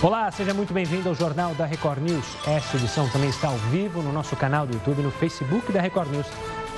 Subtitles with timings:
[0.00, 2.24] Olá, seja muito bem-vindo ao Jornal da Record News.
[2.46, 5.80] Esta edição também está ao vivo no nosso canal do YouTube e no Facebook da
[5.80, 6.26] Record News.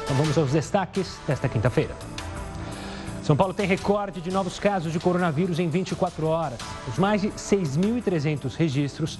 [0.02, 1.94] Então vamos aos destaques desta quinta-feira.
[3.22, 6.58] São Paulo tem recorde de novos casos de coronavírus em 24 horas.
[6.88, 9.18] Os mais de 6.300 registros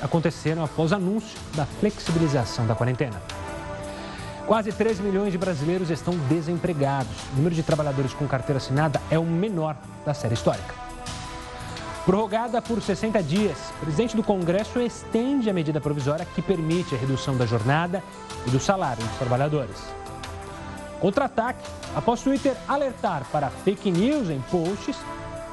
[0.00, 3.20] aconteceram após anúncio da flexibilização da quarentena.
[4.46, 7.10] Quase 3 milhões de brasileiros estão desempregados.
[7.32, 9.76] O número de trabalhadores com carteira assinada é o menor
[10.06, 10.91] da série histórica.
[12.04, 16.98] Prorrogada por 60 dias, o presidente do Congresso estende a medida provisória que permite a
[16.98, 18.02] redução da jornada
[18.44, 19.76] e do salário dos trabalhadores.
[21.00, 24.96] Contra-ataque, após Twitter alertar para fake news em posts,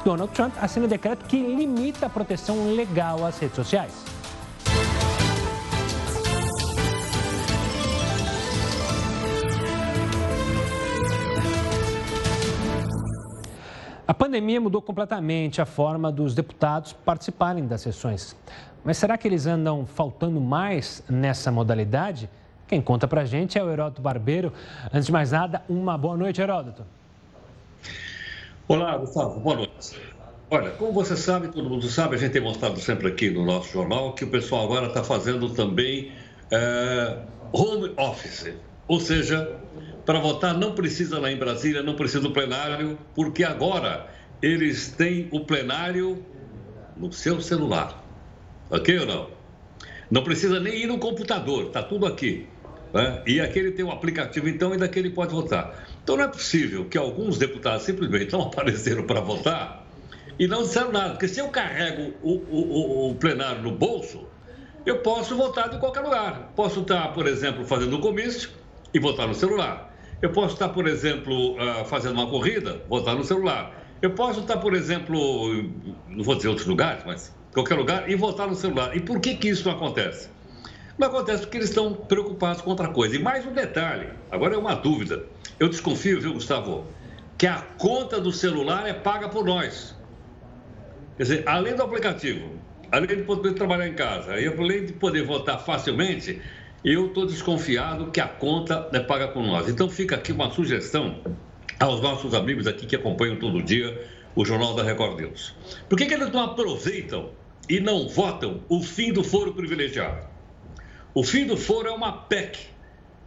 [0.04, 3.94] Donald Trump assina um decreto que limita a proteção legal às redes sociais.
[14.10, 18.36] A pandemia mudou completamente a forma dos deputados participarem das sessões.
[18.84, 22.28] Mas será que eles andam faltando mais nessa modalidade?
[22.68, 24.52] Quem conta pra gente é o Heródoto Barbeiro.
[24.92, 26.84] Antes de mais nada, uma boa noite, Heródoto.
[28.68, 30.02] Olá, Gustavo, boa noite.
[30.50, 33.72] Olha, como você sabe, todo mundo sabe, a gente tem mostrado sempre aqui no nosso
[33.72, 36.12] jornal que o pessoal agora está fazendo também
[36.50, 37.16] é,
[37.54, 38.56] home office.
[38.90, 39.56] Ou seja,
[40.04, 44.08] para votar não precisa lá em Brasília, não precisa do plenário, porque agora
[44.42, 46.26] eles têm o plenário
[46.98, 48.04] no seu celular.
[48.72, 49.30] Ok ou não?
[50.10, 52.48] Não precisa nem ir no computador, está tudo aqui.
[52.92, 53.22] Né?
[53.28, 55.88] E aquele tem um aplicativo, então, e daquele pode votar.
[56.04, 59.86] Então não é possível que alguns deputados simplesmente não apareceram para votar
[60.40, 61.12] e não disseram nada.
[61.12, 64.28] Porque se eu carrego o, o, o, plenário no bolso,
[64.84, 66.54] eu posso votar de qualquer lugar.
[66.56, 68.58] Posso estar, por exemplo, fazendo comício
[68.94, 69.94] e votar no celular.
[70.22, 73.74] Eu posso estar, por exemplo, ah, fazendo uma corrida, botar no celular.
[74.02, 75.54] Eu posso estar, por exemplo,
[76.08, 78.96] não vou dizer outros lugares, mas qualquer lugar, e votar no celular.
[78.96, 80.30] E por que, que isso não acontece?
[80.98, 83.16] Não acontece porque eles estão preocupados com outra coisa.
[83.16, 85.24] E mais um detalhe, agora é uma dúvida.
[85.58, 86.86] Eu desconfio, viu, Gustavo,
[87.38, 89.96] que a conta do celular é paga por nós.
[91.16, 92.50] Quer dizer, além do aplicativo,
[92.92, 96.42] além de poder trabalhar em casa, além de poder votar facilmente,
[96.84, 99.68] eu estou desconfiado que a conta é paga por nós.
[99.68, 101.20] Então fica aqui uma sugestão
[101.80, 105.54] aos nossos amigos aqui que acompanham todo dia o Jornal da Record News.
[105.90, 107.32] Por que, que eles não aproveitam
[107.68, 110.28] e não votam o fim do foro privilegiado?
[111.14, 112.68] O fim do foro é uma PEC,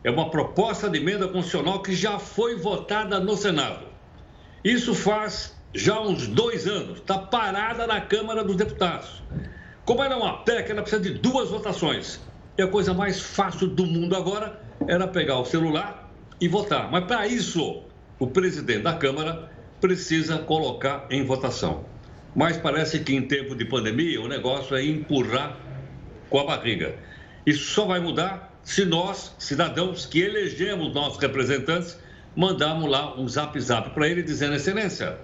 [0.04, 3.86] é uma proposta de emenda constitucional que já foi votada no Senado.
[4.64, 9.22] Isso faz já uns dois anos, está parada na Câmara dos Deputados.
[9.84, 12.20] Como ela é uma PEC, ela precisa de duas votações.
[12.56, 16.90] E a coisa mais fácil do mundo agora era pegar o celular e votar.
[16.90, 17.82] Mas para isso,
[18.18, 21.84] o presidente da Câmara precisa colocar em votação.
[22.34, 25.56] Mas parece que em tempo de pandemia o negócio é empurrar
[26.28, 26.94] com a barriga.
[27.46, 31.98] Isso só vai mudar se nós, cidadãos que elegemos nossos representantes,
[32.36, 35.19] mandarmos lá um zap zap para ele dizendo: Excelência,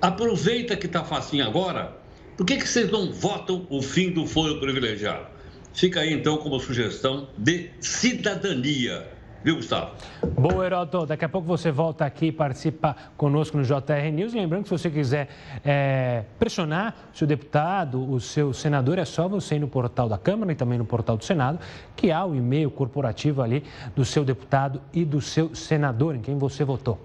[0.00, 1.96] aproveita que está facinho agora,
[2.36, 5.26] por que, que vocês não votam o fim do foro privilegiado?
[5.72, 9.06] Fica aí então como sugestão de cidadania.
[9.42, 9.92] Viu, Gustavo?
[10.38, 11.06] Boa, Heroto.
[11.06, 14.34] Daqui a pouco você volta aqui e participa conosco no JR News.
[14.34, 15.28] Lembrando que se você quiser
[15.64, 20.18] é, pressionar o seu deputado, o seu senador, é só você ir no portal da
[20.18, 21.58] Câmara e também no portal do Senado,
[21.96, 23.64] que há o e-mail corporativo ali
[23.96, 27.00] do seu deputado e do seu senador, em quem você votou.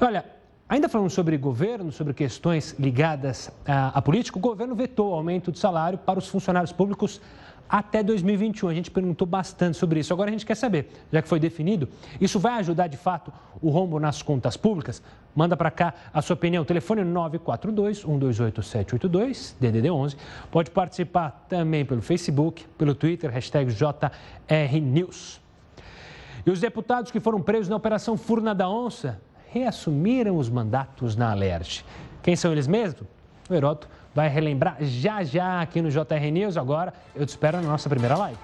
[0.00, 0.24] Olha,
[0.70, 5.50] Ainda falando sobre governo, sobre questões ligadas à, à política, o governo vetou o aumento
[5.50, 7.22] de salário para os funcionários públicos
[7.68, 8.68] até 2021.
[8.68, 10.12] A gente perguntou bastante sobre isso.
[10.12, 11.88] Agora a gente quer saber, já que foi definido,
[12.20, 15.02] isso vai ajudar de fato o rombo nas contas públicas?
[15.34, 16.64] Manda para cá a sua opinião.
[16.64, 20.16] Telefone 942 128 782 DDD 11.
[20.50, 25.40] Pode participar também pelo Facebook, pelo Twitter, hashtag JRNews.
[26.46, 31.30] E os deputados que foram presos na Operação Furna da Onça reassumiram os mandatos na
[31.30, 31.84] Alerte.
[32.22, 33.02] Quem são eles mesmos?
[33.48, 36.56] O Heroto vai relembrar já já aqui no JR News.
[36.56, 38.38] Agora eu te espero na nossa primeira live.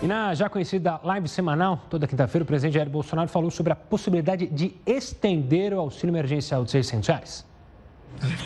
[0.00, 3.76] E na já conhecida live semanal, toda quinta-feira, o presidente Jair Bolsonaro falou sobre a
[3.76, 7.46] possibilidade de estender o auxílio emergencial de 600 reais.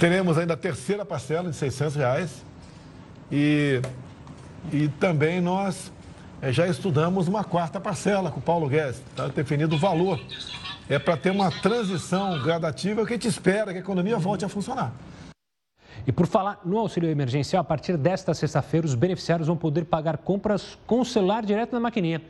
[0.00, 2.43] Teremos ainda a terceira parcela de 600 reais
[3.31, 3.82] e,
[4.72, 5.93] e também nós
[6.40, 9.02] eh, já estudamos uma quarta parcela com o Paulo Guedes.
[9.10, 10.19] Está definido o valor
[10.93, 14.49] é para ter uma transição gradativa que a gente espera que a economia volte a
[14.49, 14.93] funcionar.
[16.06, 20.19] E por falar no auxílio emergencial, a partir desta sexta-feira, os beneficiários vão poder pagar
[20.19, 22.21] compras com o celular direto na maquininha.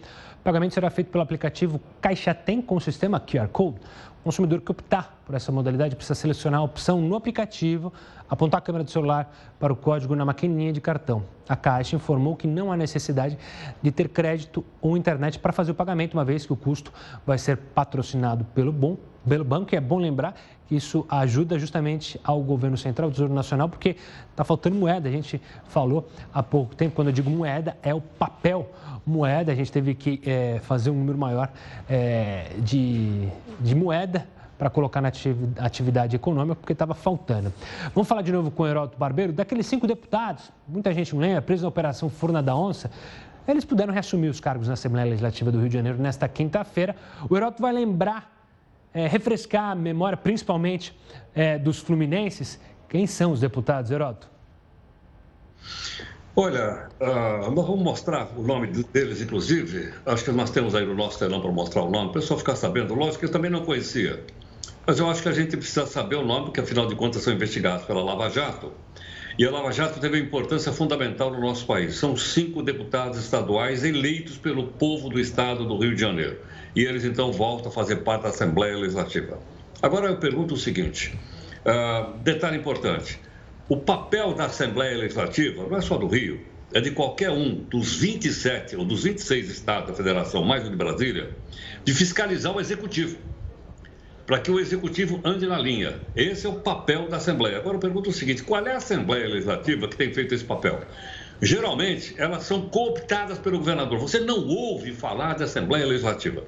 [0.40, 3.80] O pagamento será feito pelo aplicativo Caixa Tem com o sistema QR Code.
[4.22, 7.92] O consumidor que optar por essa modalidade precisa selecionar a opção no aplicativo,
[8.30, 11.24] apontar a câmera do celular para o código na maquininha de cartão.
[11.48, 13.36] A Caixa informou que não há necessidade
[13.82, 16.92] de ter crédito ou internet para fazer o pagamento, uma vez que o custo
[17.26, 18.96] vai ser patrocinado pelo, bom,
[19.28, 19.74] pelo banco.
[19.74, 20.36] E é bom lembrar
[20.70, 23.96] isso ajuda justamente ao governo central, ao Tesouro Nacional, porque
[24.30, 25.08] está faltando moeda.
[25.08, 28.70] A gente falou há pouco tempo, quando eu digo moeda, é o papel
[29.06, 29.52] moeda.
[29.52, 31.50] A gente teve que é, fazer um número maior
[31.88, 33.28] é, de,
[33.60, 34.26] de moeda
[34.62, 35.10] para colocar na
[35.58, 37.52] atividade econômica, porque estava faltando.
[37.92, 39.32] Vamos falar de novo com o Heródoto Barbeiro.
[39.32, 42.88] Daqueles cinco deputados, muita gente não lembra, presos na Operação Furna da Onça,
[43.48, 46.94] eles puderam reassumir os cargos na Assembleia Legislativa do Rio de Janeiro nesta quinta-feira.
[47.28, 48.41] O Heródoto vai lembrar,
[48.94, 50.94] é, refrescar a memória, principalmente
[51.34, 52.60] é, dos fluminenses.
[52.88, 54.30] Quem são os deputados, Heródoto?
[56.34, 59.92] Olha, uh, nós vamos mostrar o nome deles, inclusive.
[60.06, 62.56] Acho que nós temos aí no nosso telão para mostrar o nome, o pessoal ficar
[62.56, 62.94] sabendo.
[62.94, 64.24] Lógico que eu também não conhecia.
[64.86, 67.34] Mas eu acho que a gente precisa saber o nome, porque afinal de contas são
[67.34, 68.72] investigados pela Lava Jato.
[69.42, 71.96] E a Lava Jato teve uma importância fundamental no nosso país.
[71.96, 76.38] São cinco deputados estaduais eleitos pelo povo do estado do Rio de Janeiro.
[76.76, 79.40] E eles então voltam a fazer parte da Assembleia Legislativa.
[79.82, 81.18] Agora eu pergunto o seguinte:
[81.66, 83.18] uh, detalhe importante.
[83.68, 86.40] O papel da Assembleia Legislativa não é só do Rio,
[86.72, 90.76] é de qualquer um dos 27 ou dos 26 estados da federação, mais o de
[90.76, 91.30] Brasília,
[91.84, 93.18] de fiscalizar o executivo
[94.26, 96.00] para que o executivo ande na linha.
[96.14, 97.58] Esse é o papel da Assembleia.
[97.58, 100.80] Agora eu pergunto o seguinte: qual é a Assembleia Legislativa que tem feito esse papel?
[101.40, 103.98] Geralmente, elas são cooptadas pelo governador.
[103.98, 106.44] Você não ouve falar de Assembleia Legislativa.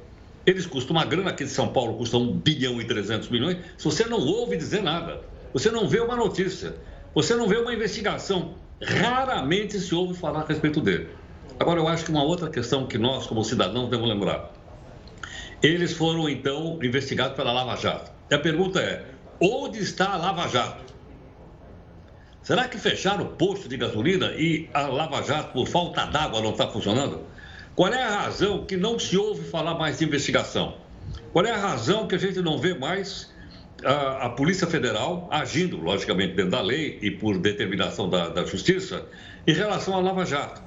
[0.47, 3.57] Eles custam uma grana aqui de São Paulo, custa 1 bilhão e 300 milhões.
[3.77, 5.23] Se você não ouve dizer nada,
[5.53, 6.77] você não vê uma notícia,
[7.15, 11.09] você não vê uma investigação, raramente se ouve falar a respeito dele.
[11.59, 14.53] Agora, eu acho que uma outra questão que nós, como cidadãos, devemos lembrar.
[15.65, 18.13] Eles foram, então, investigados pela Lava Jato.
[18.31, 19.03] E a pergunta é:
[19.41, 20.93] onde está a Lava Jato?
[22.43, 26.51] Será que fecharam o posto de gasolina e a Lava Jato, por falta d'água, não
[26.51, 27.23] está funcionando?
[27.75, 30.77] Qual é a razão que não se ouve falar mais de investigação?
[31.33, 33.33] Qual é a razão que a gente não vê mais
[33.83, 39.07] a, a Polícia Federal agindo, logicamente, dentro da lei e por determinação da, da Justiça,
[39.47, 40.63] em relação à Lava Jato?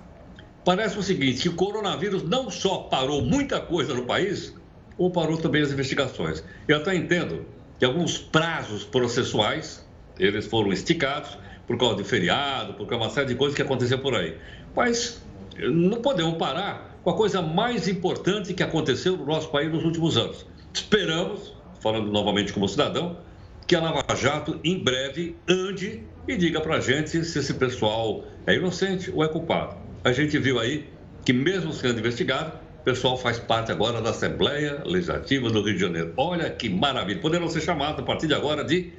[0.66, 4.57] Parece o seguinte: que o coronavírus não só parou muita coisa no país,
[4.98, 6.44] ou parou também as investigações.
[6.68, 7.46] Eu até entendo
[7.80, 9.86] que alguns prazos processuais,
[10.20, 13.62] eles foram esticados por causa de feriado, por causa de uma série de coisas que
[13.62, 14.36] aconteceu por aí.
[14.76, 15.22] Mas
[15.58, 20.18] não podemos parar com a coisa mais importante que aconteceu no nosso país nos últimos
[20.18, 20.46] anos.
[20.74, 23.18] Esperamos, falando novamente como cidadão,
[23.66, 28.24] que a Lava Jato em breve ande e diga para a gente se esse pessoal
[28.46, 29.76] é inocente ou é culpado.
[30.04, 30.90] A gente viu aí
[31.26, 32.54] que, mesmo sendo investigado,
[32.88, 36.14] pessoal faz parte agora da Assembleia Legislativa do Rio de Janeiro.
[36.16, 37.20] Olha que maravilha.
[37.20, 38.94] Poderão ser chamados a partir de agora de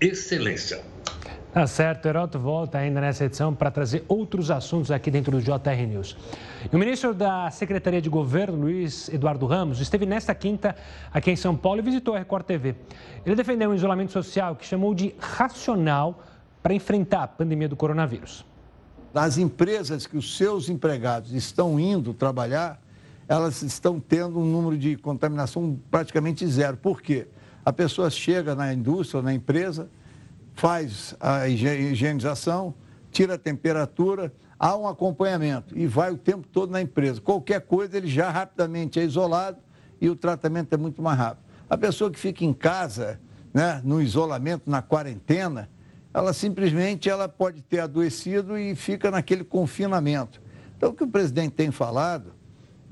[0.00, 0.80] excelência.
[1.52, 5.86] Tá certo, Heroto volta ainda nessa edição para trazer outros assuntos aqui dentro do JR
[5.88, 6.16] News.
[6.72, 10.76] E o ministro da Secretaria de Governo, Luiz Eduardo Ramos, esteve nesta quinta
[11.12, 12.76] aqui em São Paulo e visitou a Record TV.
[13.26, 16.22] Ele defendeu um isolamento social que chamou de racional
[16.62, 18.44] para enfrentar a pandemia do coronavírus.
[19.12, 22.80] As empresas que os seus empregados estão indo trabalhar,
[23.32, 26.76] elas estão tendo um número de contaminação praticamente zero.
[26.76, 27.26] Por quê?
[27.64, 29.88] A pessoa chega na indústria, na empresa,
[30.52, 32.74] faz a higienização,
[33.10, 37.22] tira a temperatura, há um acompanhamento e vai o tempo todo na empresa.
[37.22, 39.56] Qualquer coisa, ele já rapidamente é isolado
[39.98, 41.44] e o tratamento é muito mais rápido.
[41.70, 43.18] A pessoa que fica em casa,
[43.54, 45.70] né, no isolamento, na quarentena,
[46.12, 50.42] ela simplesmente ela pode ter adoecido e fica naquele confinamento.
[50.76, 52.41] Então, o que o presidente tem falado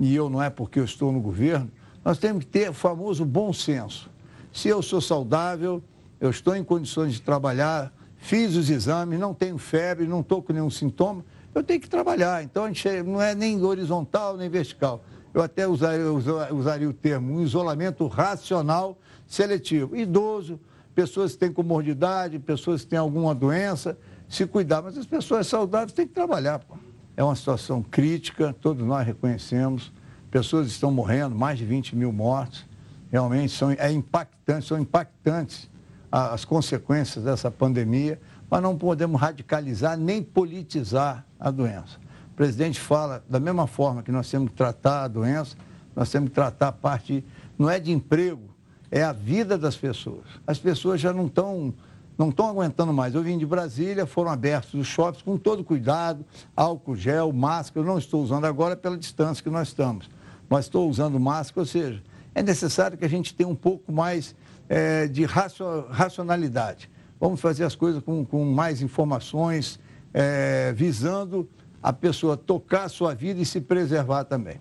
[0.00, 1.70] e eu não é porque eu estou no governo,
[2.02, 4.10] nós temos que ter o famoso bom senso.
[4.50, 5.82] Se eu sou saudável,
[6.18, 10.54] eu estou em condições de trabalhar, fiz os exames, não tenho febre, não estou com
[10.54, 11.22] nenhum sintoma,
[11.54, 12.42] eu tenho que trabalhar.
[12.42, 15.04] Então, a gente não é nem horizontal nem vertical.
[15.34, 16.10] Eu até usaria,
[16.50, 19.94] usaria o termo um isolamento racional seletivo.
[19.94, 20.58] Idoso,
[20.94, 24.80] pessoas que têm comorbidade, pessoas que têm alguma doença, se cuidar.
[24.80, 26.60] Mas as pessoas saudáveis têm que trabalhar.
[26.60, 26.76] Pô.
[27.20, 29.92] É uma situação crítica, todos nós reconhecemos.
[30.30, 32.64] Pessoas estão morrendo, mais de 20 mil mortos.
[33.12, 35.68] Realmente são, é impactante, são impactantes
[36.10, 41.98] as consequências dessa pandemia, mas não podemos radicalizar nem politizar a doença.
[42.32, 45.58] O presidente fala da mesma forma que nós temos que tratar a doença,
[45.94, 47.22] nós temos que tratar a parte,
[47.58, 48.48] não é de emprego,
[48.90, 50.24] é a vida das pessoas.
[50.46, 51.74] As pessoas já não estão
[52.20, 53.14] não estão aguentando mais.
[53.14, 56.22] Eu vim de Brasília, foram abertos os shoppings com todo cuidado,
[56.54, 57.80] álcool gel, máscara.
[57.80, 60.10] Eu não estou usando agora pela distância que nós estamos,
[60.46, 62.02] mas estou usando máscara, ou seja,
[62.34, 64.36] é necessário que a gente tenha um pouco mais
[64.68, 66.90] é, de racionalidade.
[67.18, 69.80] Vamos fazer as coisas com, com mais informações,
[70.12, 71.48] é, visando
[71.82, 74.60] a pessoa tocar a sua vida e se preservar também.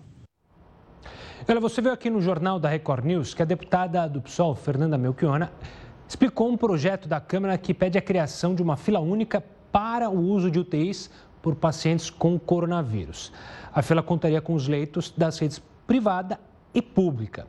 [1.46, 4.96] Olha, você viu aqui no jornal da Record News que a deputada do PSOL, Fernanda
[4.96, 5.52] Melchiona,
[6.10, 9.40] explicou um projeto da Câmara que pede a criação de uma fila única
[9.70, 11.08] para o uso de UTIs
[11.40, 13.32] por pacientes com coronavírus.
[13.72, 16.40] A fila contaria com os leitos das redes privada
[16.74, 17.46] e pública.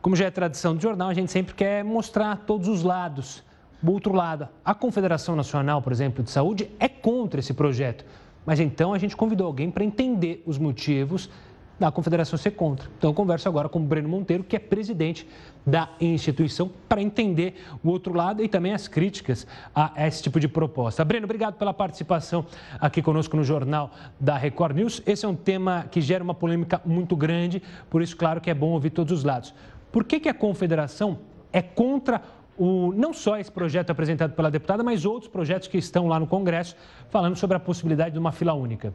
[0.00, 3.42] Como já é tradição do jornal, a gente sempre quer mostrar todos os lados.
[3.82, 8.04] Do outro lado, a Confederação Nacional, por exemplo, de Saúde é contra esse projeto.
[8.46, 11.28] Mas então a gente convidou alguém para entender os motivos
[11.78, 12.88] da Confederação ser contra.
[12.96, 15.28] Então eu converso agora com o Breno Monteiro, que é presidente
[15.66, 20.48] da instituição, para entender o outro lado e também as críticas a esse tipo de
[20.48, 21.04] proposta.
[21.04, 22.46] Breno, obrigado pela participação
[22.80, 25.02] aqui conosco no Jornal da Record News.
[25.06, 28.54] Esse é um tema que gera uma polêmica muito grande, por isso, claro, que é
[28.54, 29.52] bom ouvir todos os lados.
[29.92, 31.18] Por que, que a Confederação
[31.52, 32.22] é contra
[32.56, 36.26] o, não só esse projeto apresentado pela deputada, mas outros projetos que estão lá no
[36.26, 36.74] Congresso
[37.10, 38.94] falando sobre a possibilidade de uma fila única?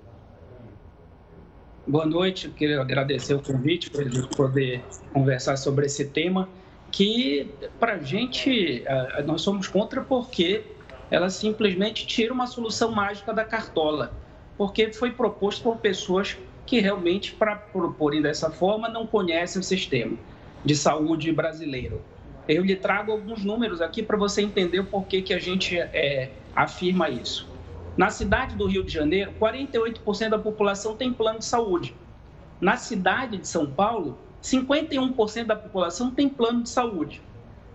[1.91, 4.81] Boa noite, queria agradecer o convite para a gente poder
[5.11, 6.47] conversar sobre esse tema,
[6.89, 7.49] que
[7.81, 8.81] para a gente,
[9.25, 10.63] nós somos contra porque
[11.09, 14.13] ela simplesmente tira uma solução mágica da cartola,
[14.57, 20.15] porque foi proposto por pessoas que realmente, para proporem dessa forma, não conhecem o sistema
[20.63, 22.01] de saúde brasileiro.
[22.47, 26.31] Eu lhe trago alguns números aqui para você entender o porquê que a gente é,
[26.55, 27.50] afirma isso.
[27.97, 31.95] Na cidade do Rio de Janeiro, 48% da população tem plano de saúde.
[32.59, 37.21] Na cidade de São Paulo, 51% da população tem plano de saúde.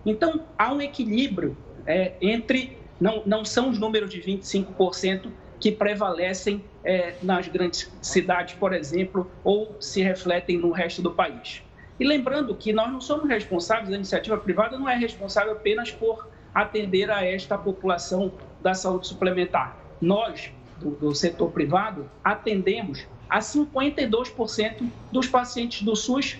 [0.05, 1.55] Então, há um equilíbrio
[1.85, 2.77] é, entre.
[2.99, 9.29] Não, não são os números de 25% que prevalecem é, nas grandes cidades, por exemplo,
[9.43, 11.61] ou se refletem no resto do país.
[11.99, 16.27] E lembrando que nós não somos responsáveis, a iniciativa privada não é responsável apenas por
[16.55, 18.31] atender a esta população
[18.61, 26.37] da saúde suplementar nós, do, do setor privado, atendemos a 52% dos pacientes do SUS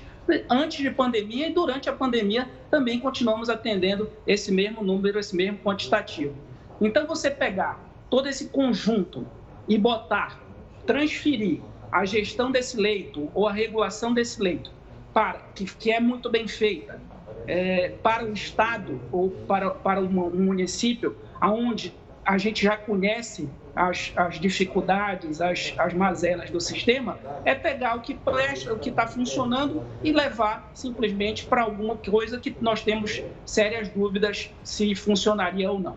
[0.49, 5.57] antes de pandemia e durante a pandemia também continuamos atendendo esse mesmo número, esse mesmo
[5.59, 6.35] quantitativo.
[6.81, 9.25] Então, você pegar todo esse conjunto
[9.67, 10.39] e botar,
[10.85, 11.61] transferir
[11.91, 14.71] a gestão desse leito ou a regulação desse leito
[15.13, 17.01] para que, que é muito bem feita
[17.47, 21.93] é, para o estado ou para, para um município aonde
[22.27, 28.01] a gente já conhece as, as dificuldades, as, as mazelas do sistema, é pegar o
[28.01, 33.23] que presta, o que está funcionando e levar simplesmente para alguma coisa que nós temos
[33.45, 35.95] sérias dúvidas se funcionaria ou não.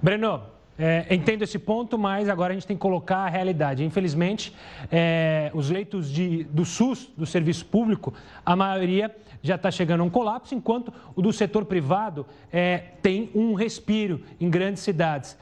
[0.00, 0.40] Breno,
[0.78, 3.82] é, entendo esse ponto, mas agora a gente tem que colocar a realidade.
[3.82, 4.54] Infelizmente,
[4.92, 10.04] é, os leitos de, do SUS, do serviço público, a maioria já está chegando a
[10.04, 15.36] um colapso, enquanto o do setor privado é, tem um respiro em grandes cidades.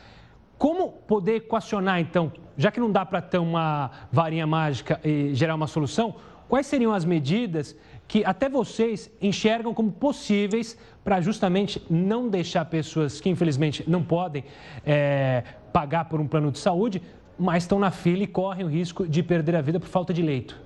[0.58, 5.54] Como poder equacionar, então, já que não dá para ter uma varinha mágica e gerar
[5.54, 6.14] uma solução,
[6.48, 13.20] quais seriam as medidas que até vocês enxergam como possíveis para justamente não deixar pessoas
[13.20, 14.44] que infelizmente não podem
[14.86, 15.42] é,
[15.72, 17.02] pagar por um plano de saúde,
[17.38, 20.22] mas estão na fila e correm o risco de perder a vida por falta de
[20.22, 20.62] leito?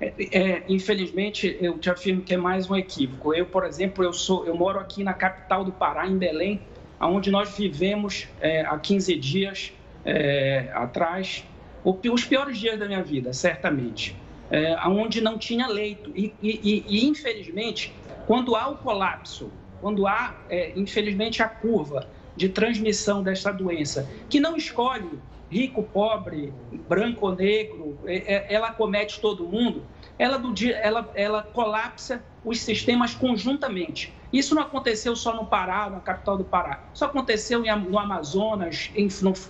[0.00, 3.32] É, é, infelizmente, eu te afirmo que é mais um equívoco.
[3.34, 6.60] Eu, por exemplo, eu sou, eu moro aqui na capital do Pará, em Belém,
[7.00, 9.72] onde nós vivemos é, há 15 dias
[10.04, 11.44] é, atrás,
[11.84, 14.16] os piores dias da minha vida, certamente,
[14.50, 16.10] é, onde não tinha leito.
[16.14, 17.92] E, e, e, infelizmente,
[18.26, 24.40] quando há o colapso, quando há, é, infelizmente, a curva de transmissão desta doença, que
[24.40, 25.18] não escolhe
[25.50, 26.52] rico, pobre,
[26.88, 29.84] branco ou negro, é, é, ela comete todo mundo,
[30.18, 34.12] ela, do dia, ela, ela colapsa os sistemas conjuntamente.
[34.36, 36.84] Isso não aconteceu só no Pará, na capital do Pará.
[36.92, 38.92] Isso aconteceu no Amazonas,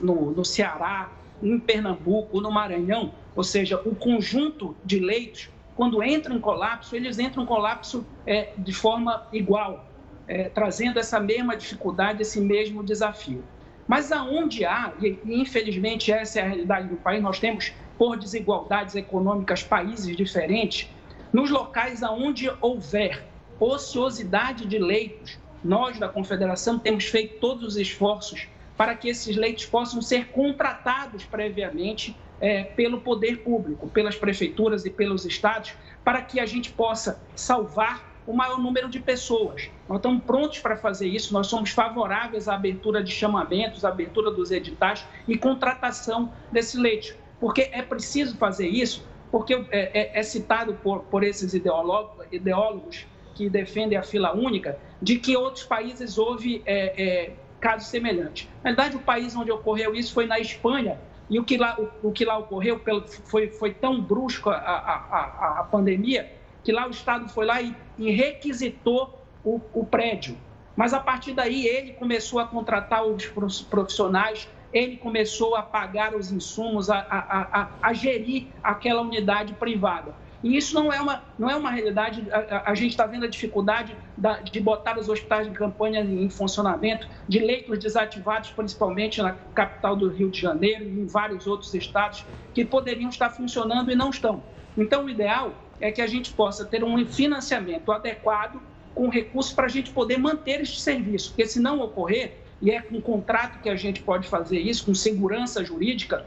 [0.00, 1.10] no, no Ceará,
[1.42, 3.12] em Pernambuco, no Maranhão.
[3.34, 8.52] Ou seja, o conjunto de leitos, quando entra em colapso, eles entram em colapso é,
[8.56, 9.86] de forma igual,
[10.28, 13.42] é, trazendo essa mesma dificuldade, esse mesmo desafio.
[13.88, 18.94] Mas aonde há, e infelizmente essa é a realidade do país, nós temos, por desigualdades
[18.94, 20.88] econômicas, países diferentes,
[21.32, 28.46] nos locais aonde houver ociosidade de leitos, nós da Confederação temos feito todos os esforços
[28.76, 34.90] para que esses leitos possam ser contratados previamente é, pelo poder público, pelas prefeituras e
[34.90, 35.72] pelos estados,
[36.04, 39.70] para que a gente possa salvar o maior número de pessoas.
[39.88, 44.30] Nós estamos prontos para fazer isso, nós somos favoráveis à abertura de chamamentos, à abertura
[44.30, 47.16] dos editais e contratação desse leite.
[47.38, 53.06] Porque é preciso fazer isso, porque é, é, é citado por, por esses ideólogos, ideólogos,
[53.36, 58.48] que defendem a fila única, de que outros países houve é, é casos semelhantes.
[58.64, 62.08] Na verdade, o país onde ocorreu isso foi na Espanha, e o que lá, o,
[62.08, 62.80] o que lá ocorreu
[63.24, 66.32] foi, foi tão brusco a, a, a, a pandemia
[66.64, 70.36] que lá o Estado foi lá e, e requisitou o, o prédio.
[70.74, 73.26] Mas a partir daí ele começou a contratar os
[73.62, 80.14] profissionais, ele começou a pagar os insumos, a, a, a, a gerir aquela unidade privada.
[80.46, 82.24] E isso não é uma, não é uma realidade.
[82.30, 86.30] A, a gente está vendo a dificuldade da, de botar os hospitais de campanha em
[86.30, 91.74] funcionamento, de leitos desativados, principalmente na capital do Rio de Janeiro e em vários outros
[91.74, 92.24] estados,
[92.54, 94.40] que poderiam estar funcionando e não estão.
[94.78, 98.62] Então, o ideal é que a gente possa ter um financiamento adequado
[98.94, 102.80] com recursos para a gente poder manter este serviço, porque se não ocorrer, e é
[102.80, 106.24] com contrato que a gente pode fazer isso, com segurança jurídica,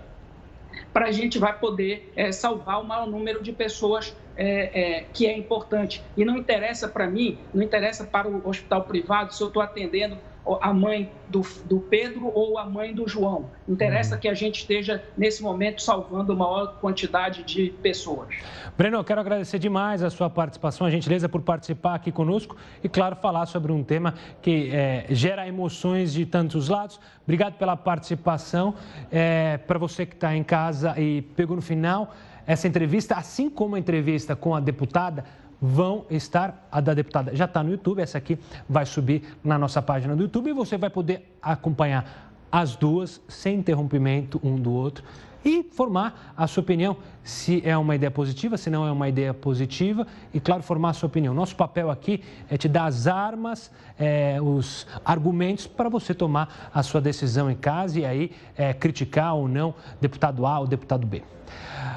[0.93, 5.27] para a gente vai poder é, salvar o maior número de pessoas é, é, que
[5.27, 6.01] é importante.
[6.15, 10.17] E não interessa para mim, não interessa para o hospital privado se eu estou atendendo
[10.61, 13.45] a mãe do, do, Pedro ou a mãe do João.
[13.67, 14.21] Interessa uhum.
[14.21, 18.29] que a gente esteja, nesse momento, salvando a maior quantidade de pessoas.
[18.77, 22.89] Breno, eu quero agradecer demais a sua participação, a gentileza por participar aqui conosco e,
[22.89, 26.99] claro, falar sobre um tema que é, gera emoções de tantos lados.
[27.23, 28.73] Obrigado pela participação.
[29.11, 32.13] É, Para você que está em casa e pegou no final
[32.47, 35.23] essa entrevista, assim como a entrevista com a deputada,
[35.61, 37.35] vão estar, a da deputada.
[37.35, 40.77] Já está no YouTube, essa aqui vai subir na nossa página do YouTube e você
[40.77, 45.03] vai poder acompanhar as duas sem interrompimento um do outro
[45.43, 49.33] e formar a sua opinião se é uma ideia positiva, se não é uma ideia
[49.33, 51.33] positiva e, claro, formar a sua opinião.
[51.33, 56.81] Nosso papel aqui é te dar as armas, é, os argumentos para você tomar a
[56.81, 61.23] sua decisão em casa e aí é, criticar ou não deputado A ou deputado B.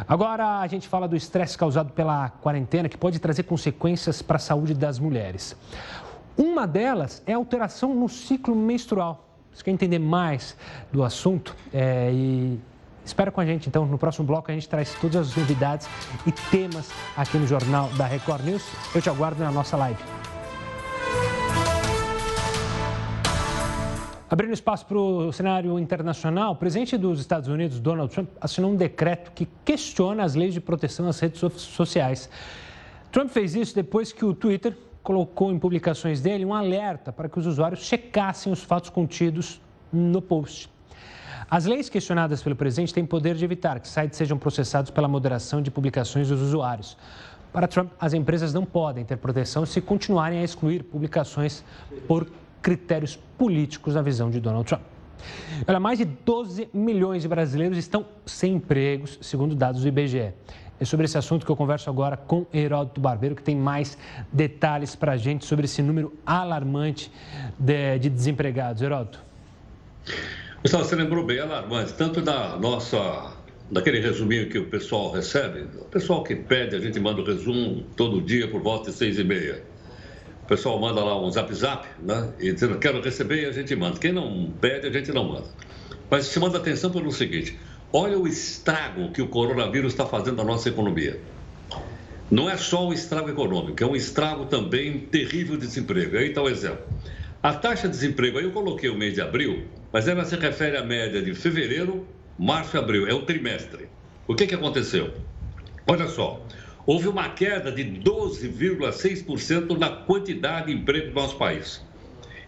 [0.06, 4.40] Agora a gente fala do estresse causado pela quarentena que pode trazer consequências para a
[4.40, 5.56] saúde das mulheres.
[6.36, 9.28] Uma delas é a alteração no ciclo menstrual.
[9.52, 10.56] Você quer entender mais
[10.90, 11.54] do assunto?
[11.72, 12.58] É, e
[13.04, 15.88] espera com a gente, então, no próximo bloco a gente traz todas as novidades
[16.26, 18.64] e temas aqui no Jornal da Record News.
[18.94, 20.02] Eu te aguardo na nossa live.
[24.32, 28.76] Abrindo espaço para o cenário internacional, o presidente dos Estados Unidos, Donald Trump, assinou um
[28.76, 32.30] decreto que questiona as leis de proteção às redes sociais.
[33.10, 37.38] Trump fez isso depois que o Twitter colocou em publicações dele um alerta para que
[37.38, 39.60] os usuários checassem os fatos contidos
[39.92, 40.71] no post.
[41.52, 45.60] As leis questionadas pelo presidente têm poder de evitar que sites sejam processados pela moderação
[45.60, 46.96] de publicações dos usuários.
[47.52, 51.62] Para Trump, as empresas não podem ter proteção se continuarem a excluir publicações
[52.08, 52.26] por
[52.62, 54.80] critérios políticos na visão de Donald Trump.
[55.68, 60.32] Olha, mais de 12 milhões de brasileiros estão sem empregos, segundo dados do IBGE.
[60.80, 63.98] É sobre esse assunto que eu converso agora com Heródoto Barbeiro, que tem mais
[64.32, 67.12] detalhes para a gente sobre esse número alarmante
[67.58, 68.80] de, de desempregados.
[68.80, 69.22] Heródoto.
[70.62, 73.32] Gustavo, você lembrou bem, alarmante, tanto da nossa,
[73.68, 77.84] daquele resuminho que o pessoal recebe, o pessoal que pede, a gente manda o resumo
[77.96, 79.60] todo dia por volta de seis e meia.
[80.44, 82.32] O pessoal manda lá um zap zap, né?
[82.38, 83.98] E dizendo, quero receber a gente manda.
[83.98, 85.48] Quem não pede, a gente não manda.
[86.08, 87.58] Mas chamando a atenção pelo seguinte:
[87.92, 91.18] olha o estrago que o coronavírus está fazendo na nossa economia.
[92.30, 96.16] Não é só um estrago econômico, é um estrago também terrível de desemprego.
[96.16, 96.86] Aí está o exemplo.
[97.42, 100.76] A taxa de desemprego, aí eu coloquei o mês de abril, mas ela se refere
[100.76, 102.06] à média de fevereiro,
[102.38, 103.88] março e abril, é o trimestre.
[104.26, 105.12] O que, que aconteceu?
[105.86, 106.44] Olha só,
[106.86, 111.84] houve uma queda de 12,6% na quantidade de emprego do nosso país.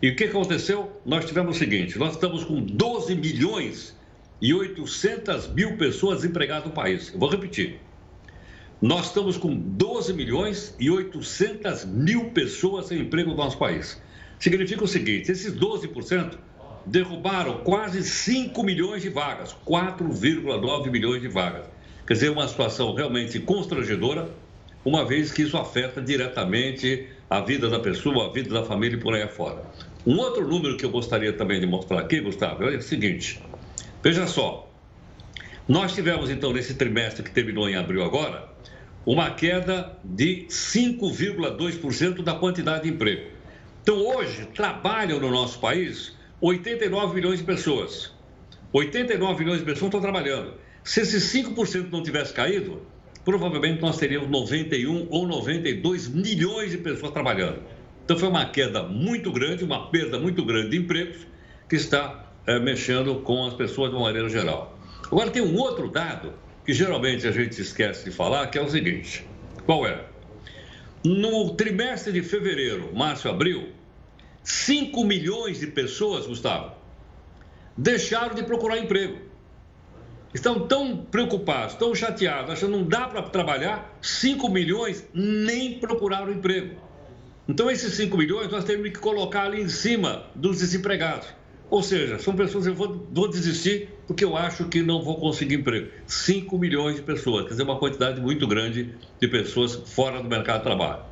[0.00, 1.00] E o que aconteceu?
[1.04, 3.94] Nós tivemos o seguinte: nós estamos com 12 milhões
[4.40, 7.12] e 800 mil pessoas empregadas no país.
[7.12, 7.80] Eu vou repetir.
[8.80, 14.00] Nós estamos com 12 milhões e 800 mil pessoas sem emprego no nosso país.
[14.38, 16.38] Significa o seguinte: esses 12%
[16.86, 21.66] derrubaram quase 5 milhões de vagas, 4,9 milhões de vagas.
[22.06, 24.28] Quer dizer, uma situação realmente constrangedora,
[24.84, 29.00] uma vez que isso afeta diretamente a vida da pessoa, a vida da família e
[29.00, 29.62] por aí afora.
[30.06, 33.40] Um outro número que eu gostaria também de mostrar aqui, Gustavo, é o seguinte:
[34.02, 34.70] veja só,
[35.66, 38.46] nós tivemos então nesse trimestre que terminou em abril agora,
[39.06, 43.30] uma queda de 5,2% da quantidade de emprego.
[43.82, 48.12] Então hoje trabalham no nosso país 89 milhões de pessoas.
[48.72, 50.54] 89 milhões de pessoas estão trabalhando.
[50.82, 52.82] Se esses 5% não tivesse caído,
[53.24, 57.62] provavelmente nós teríamos 91 ou 92 milhões de pessoas trabalhando.
[58.04, 61.26] Então foi uma queda muito grande, uma perda muito grande de empregos
[61.68, 64.78] que está é, mexendo com as pessoas de uma maneira geral.
[65.10, 66.34] Agora tem um outro dado
[66.66, 69.24] que geralmente a gente esquece de falar, que é o seguinte:
[69.64, 70.04] qual é?
[71.04, 73.68] No trimestre de fevereiro, março, abril,
[74.44, 76.74] 5 milhões de pessoas, Gustavo,
[77.76, 79.18] deixaram de procurar emprego.
[80.34, 86.30] Estão tão preocupados, tão chateados, achando que não dá para trabalhar, 5 milhões nem procuraram
[86.30, 86.76] emprego.
[87.48, 91.28] Então, esses 5 milhões nós temos que colocar ali em cima dos desempregados.
[91.70, 95.18] Ou seja, são pessoas que eu vou, vou desistir porque eu acho que não vou
[95.18, 95.88] conseguir emprego.
[96.06, 100.58] 5 milhões de pessoas, quer dizer, uma quantidade muito grande de pessoas fora do mercado
[100.58, 101.02] de trabalho.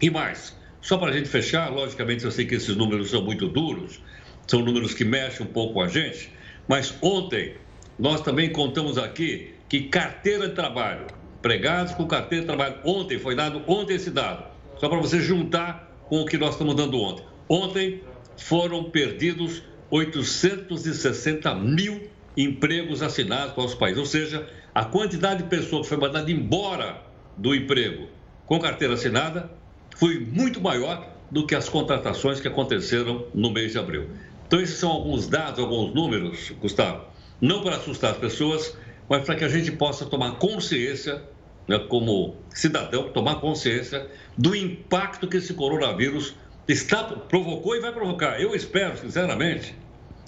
[0.00, 3.48] E mais, só para a gente fechar, logicamente eu sei que esses números são muito
[3.48, 4.00] duros,
[4.46, 6.30] são números que mexem um pouco com a gente,
[6.68, 7.56] mas ontem
[7.98, 11.08] nós também contamos aqui que carteira de trabalho,
[11.40, 14.44] empregados com carteira de trabalho, ontem foi dado, ontem esse dado,
[14.78, 17.24] só para você juntar com o que nós estamos dando ontem.
[17.48, 18.02] Ontem
[18.36, 25.82] foram perdidos 860 mil empregos assinados com os países, ou seja, a quantidade de pessoas
[25.82, 27.02] que foi mandada embora
[27.36, 28.06] do emprego
[28.46, 29.50] com carteira assinada
[29.96, 34.08] foi muito maior do que as contratações que aconteceram no mês de abril.
[34.46, 37.04] Então, esses são alguns dados, alguns números, Gustavo,
[37.40, 38.76] não para assustar as pessoas,
[39.08, 41.22] mas para que a gente possa tomar consciência,
[41.66, 44.06] né, como cidadão, tomar consciência
[44.38, 46.36] do impacto que esse coronavírus
[46.68, 48.40] está, provocou e vai provocar.
[48.40, 49.74] Eu espero, sinceramente,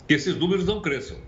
[0.07, 1.19] que esses números não cresçam.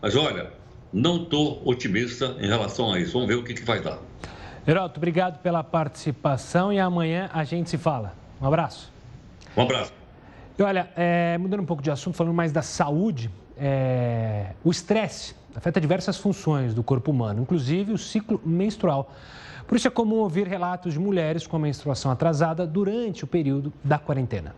[0.00, 0.52] Mas olha,
[0.92, 3.12] não estou otimista em relação a isso.
[3.12, 3.98] Vamos ver o que, que vai dar.
[4.68, 8.14] Heroto, obrigado pela participação e amanhã a gente se fala.
[8.38, 8.92] Um abraço.
[9.56, 9.94] Um abraço.
[10.58, 15.34] E olha, é, mudando um pouco de assunto, falando mais da saúde, é, o estresse
[15.54, 19.10] afeta diversas funções do corpo humano, inclusive o ciclo menstrual.
[19.66, 23.72] Por isso é comum ouvir relatos de mulheres com a menstruação atrasada durante o período
[23.82, 24.54] da quarentena.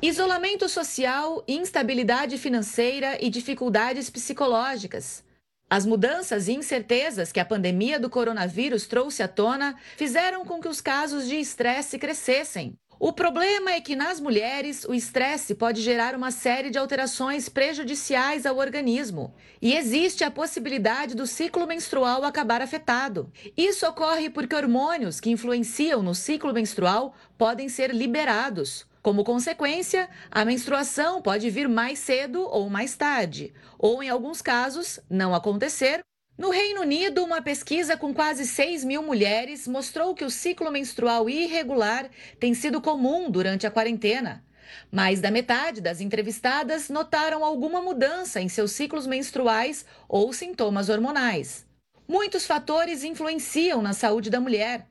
[0.00, 5.25] Isolamento social, instabilidade financeira e dificuldades psicológicas.
[5.68, 10.68] As mudanças e incertezas que a pandemia do coronavírus trouxe à tona fizeram com que
[10.68, 12.78] os casos de estresse crescessem.
[13.00, 18.46] O problema é que nas mulheres o estresse pode gerar uma série de alterações prejudiciais
[18.46, 23.30] ao organismo e existe a possibilidade do ciclo menstrual acabar afetado.
[23.56, 28.85] Isso ocorre porque hormônios que influenciam no ciclo menstrual podem ser liberados.
[29.06, 34.98] Como consequência, a menstruação pode vir mais cedo ou mais tarde, ou, em alguns casos,
[35.08, 36.00] não acontecer.
[36.36, 41.30] No Reino Unido, uma pesquisa com quase 6 mil mulheres mostrou que o ciclo menstrual
[41.30, 44.44] irregular tem sido comum durante a quarentena.
[44.90, 51.64] Mais da metade das entrevistadas notaram alguma mudança em seus ciclos menstruais ou sintomas hormonais.
[52.08, 54.88] Muitos fatores influenciam na saúde da mulher.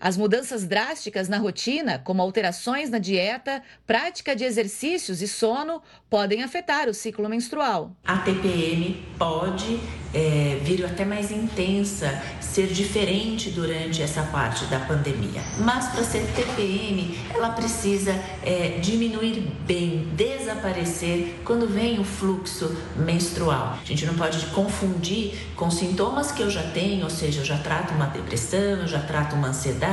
[0.00, 6.44] As mudanças drásticas na rotina, como alterações na dieta, prática de exercícios e sono, podem
[6.44, 7.96] afetar o ciclo menstrual.
[8.04, 9.80] A TPM pode
[10.14, 15.42] é, vir até mais intensa, ser diferente durante essa parte da pandemia.
[15.58, 23.78] Mas para ser TPM, ela precisa é, diminuir bem, desaparecer quando vem o fluxo menstrual.
[23.82, 27.58] A gente não pode confundir com sintomas que eu já tenho, ou seja, eu já
[27.58, 29.87] trato uma depressão, eu já trato uma ansiedade,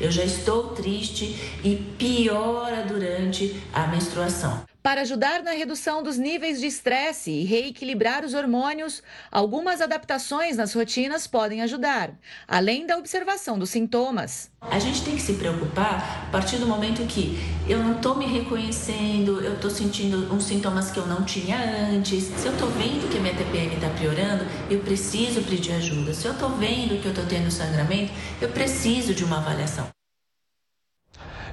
[0.00, 1.24] eu já estou triste
[1.64, 4.75] e piora durante a menstruação.
[4.86, 10.72] Para ajudar na redução dos níveis de estresse e reequilibrar os hormônios, algumas adaptações nas
[10.74, 12.12] rotinas podem ajudar,
[12.46, 14.48] além da observação dos sintomas.
[14.60, 17.36] A gente tem que se preocupar a partir do momento que
[17.68, 21.58] eu não estou me reconhecendo, eu estou sentindo uns sintomas que eu não tinha
[21.90, 22.22] antes.
[22.22, 26.14] Se eu estou vendo que a minha TPM está piorando, eu preciso pedir ajuda.
[26.14, 29.88] Se eu estou vendo que eu estou tendo sangramento, eu preciso de uma avaliação.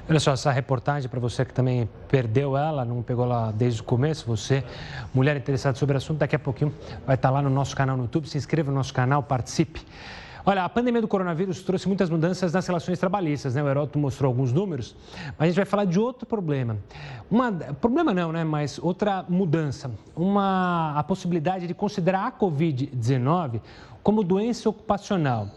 [0.06, 3.84] Olha só, essa reportagem para você que também perdeu ela, não pegou lá desde o
[3.84, 4.62] começo, você,
[5.14, 6.74] mulher interessada sobre o assunto, daqui a pouquinho
[7.06, 8.28] vai estar tá lá no nosso canal no YouTube.
[8.28, 9.80] Se inscreva no nosso canal, participe.
[10.44, 13.62] Olha, a pandemia do coronavírus trouxe muitas mudanças nas relações trabalhistas, né?
[13.62, 14.94] O Heródoto mostrou alguns números,
[15.38, 16.76] mas a gente vai falar de outro problema.
[17.30, 18.44] Uma, problema não, né?
[18.44, 19.90] Mas outra mudança.
[20.14, 23.62] Uma, a possibilidade de considerar a Covid-19
[24.02, 25.48] como doença ocupacional.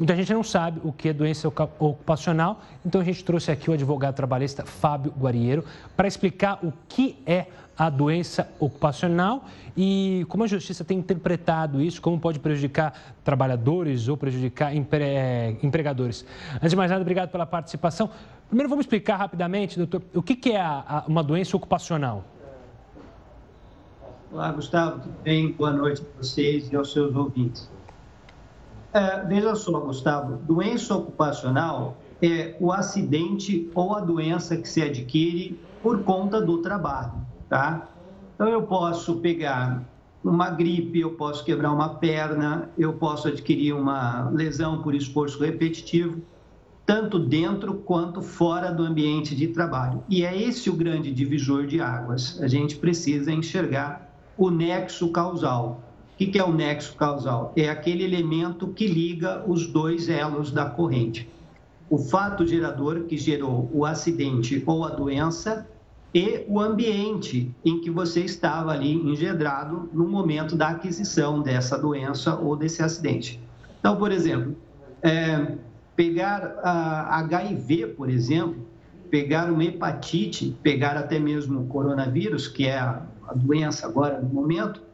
[0.00, 3.74] Muita gente não sabe o que é doença ocupacional, então a gente trouxe aqui o
[3.74, 5.62] advogado trabalhista Fábio Guarieiro
[5.94, 9.44] para explicar o que é a doença ocupacional
[9.76, 15.04] e como a justiça tem interpretado isso, como pode prejudicar trabalhadores ou prejudicar empre...
[15.04, 16.24] Eh, empregadores.
[16.54, 18.08] Antes de mais nada, obrigado pela participação.
[18.48, 20.64] Primeiro, vamos explicar rapidamente, doutor, o que é
[21.06, 22.24] uma doença ocupacional?
[24.32, 25.52] Olá, Gustavo, tudo bem?
[25.52, 27.68] Boa noite a vocês e aos seus ouvintes.
[28.92, 35.60] É, veja só, Gustavo, doença ocupacional é o acidente ou a doença que se adquire
[35.80, 37.12] por conta do trabalho,
[37.48, 37.88] tá?
[38.34, 39.84] Então, eu posso pegar
[40.24, 46.20] uma gripe, eu posso quebrar uma perna, eu posso adquirir uma lesão por esforço repetitivo,
[46.84, 50.02] tanto dentro quanto fora do ambiente de trabalho.
[50.08, 52.40] E é esse o grande divisor de águas.
[52.42, 55.80] A gente precisa enxergar o nexo causal.
[56.20, 57.50] O que é o nexo causal?
[57.56, 61.26] É aquele elemento que liga os dois elos da corrente.
[61.88, 65.66] O fato gerador que gerou o acidente ou a doença
[66.12, 72.36] e o ambiente em que você estava ali engedrado no momento da aquisição dessa doença
[72.36, 73.40] ou desse acidente.
[73.78, 74.54] Então, por exemplo,
[75.02, 75.56] é,
[75.96, 78.66] pegar a HIV, por exemplo,
[79.10, 84.89] pegar uma hepatite, pegar até mesmo o coronavírus, que é a doença agora no momento,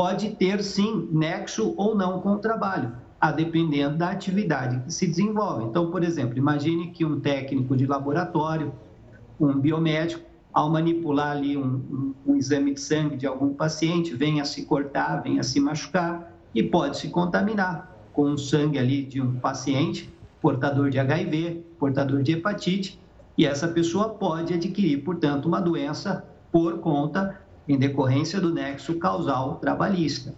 [0.00, 5.06] pode ter sim nexo ou não com o trabalho, a dependendo da atividade que se
[5.06, 5.64] desenvolve.
[5.64, 8.72] Então, por exemplo, imagine que um técnico de laboratório,
[9.38, 14.42] um biomédico, ao manipular ali um, um, um, exame de sangue de algum paciente, venha
[14.46, 19.34] se cortar, venha se machucar e pode se contaminar com o sangue ali de um
[19.34, 20.10] paciente
[20.40, 22.98] portador de HIV, portador de hepatite,
[23.36, 27.38] e essa pessoa pode adquirir, portanto, uma doença por conta,
[27.70, 30.34] em decorrência do nexo causal trabalhista.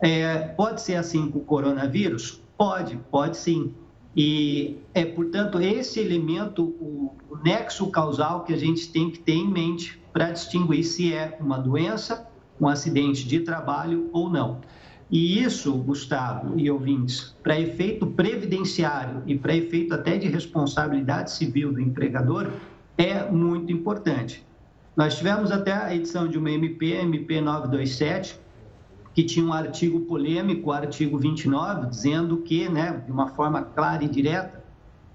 [0.00, 2.42] É, pode ser assim com o coronavírus?
[2.56, 3.72] Pode, pode sim.
[4.14, 9.32] E é, portanto, esse elemento, o, o nexo causal que a gente tem que ter
[9.32, 12.28] em mente para distinguir se é uma doença,
[12.60, 14.60] um acidente de trabalho ou não.
[15.10, 21.72] E isso, Gustavo e ouvintes, para efeito previdenciário e para efeito até de responsabilidade civil
[21.72, 22.50] do empregador,
[22.98, 24.44] é muito importante.
[24.98, 28.36] Nós tivemos até a edição de uma MP, MP 927,
[29.14, 34.08] que tinha um artigo polêmico, artigo 29, dizendo que, né, de uma forma clara e
[34.08, 34.60] direta,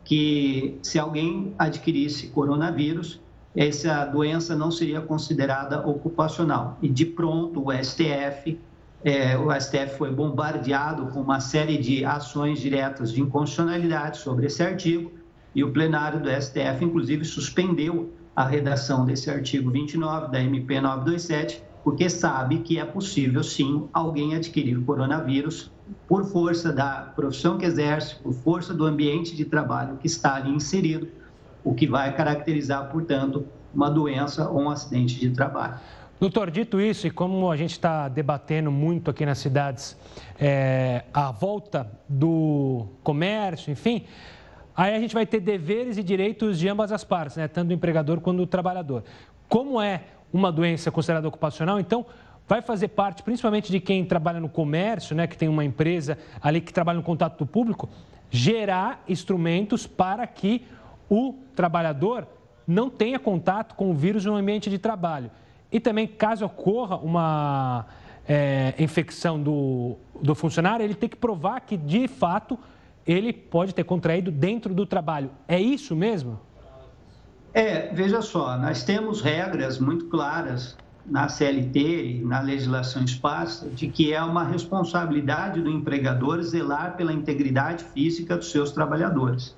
[0.06, 3.20] que se alguém adquirisse coronavírus,
[3.54, 6.78] essa doença não seria considerada ocupacional.
[6.82, 8.58] E de pronto o STF,
[9.04, 14.64] é, o STF foi bombardeado com uma série de ações diretas de inconstitucionalidade sobre esse
[14.64, 15.12] artigo
[15.54, 21.64] e o plenário do STF, inclusive, suspendeu a redação desse artigo 29 da MP 927
[21.84, 25.70] porque sabe que é possível sim alguém adquirir coronavírus
[26.08, 30.50] por força da profissão que exerce, por força do ambiente de trabalho que está ali
[30.50, 31.10] inserido,
[31.64, 35.76] o que vai caracterizar, portanto, uma doença ou um acidente de trabalho.
[36.20, 39.98] Doutor, dito isso, e como a gente está debatendo muito aqui nas cidades
[40.40, 44.06] é, a volta do comércio, enfim,
[44.76, 47.48] aí a gente vai ter deveres e direitos de ambas as partes, né?
[47.48, 49.04] tanto do empregador quanto do trabalhador.
[49.48, 52.06] Como é uma doença considerada ocupacional, então
[52.48, 56.60] vai fazer parte, principalmente de quem trabalha no comércio, né, que tem uma empresa ali
[56.60, 57.90] que trabalha no contato público,
[58.30, 60.66] gerar instrumentos para que
[61.10, 62.28] o trabalhador
[62.68, 65.30] não tenha contato com o vírus no ambiente de trabalho.
[65.72, 67.86] E também, caso ocorra uma
[68.28, 72.58] é, infecção do, do funcionário, ele tem que provar que, de fato,
[73.06, 75.30] ele pode ter contraído dentro do trabalho.
[75.48, 76.40] É isso mesmo?
[77.54, 83.88] É, veja só, nós temos regras muito claras na CLT e na legislação esparsa de
[83.88, 89.56] que é uma responsabilidade do empregador zelar pela integridade física dos seus trabalhadores.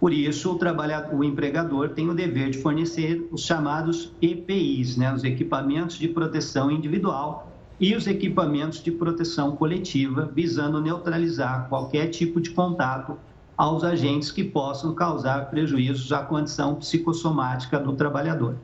[0.00, 5.12] Por isso, o, trabalhador, o empregador tem o dever de fornecer os chamados EPIs, né,
[5.12, 7.49] os equipamentos de proteção individual
[7.80, 13.16] e os equipamentos de proteção coletiva, visando neutralizar qualquer tipo de contato
[13.56, 18.56] aos agentes que possam causar prejuízos à condição psicossomática do trabalhador.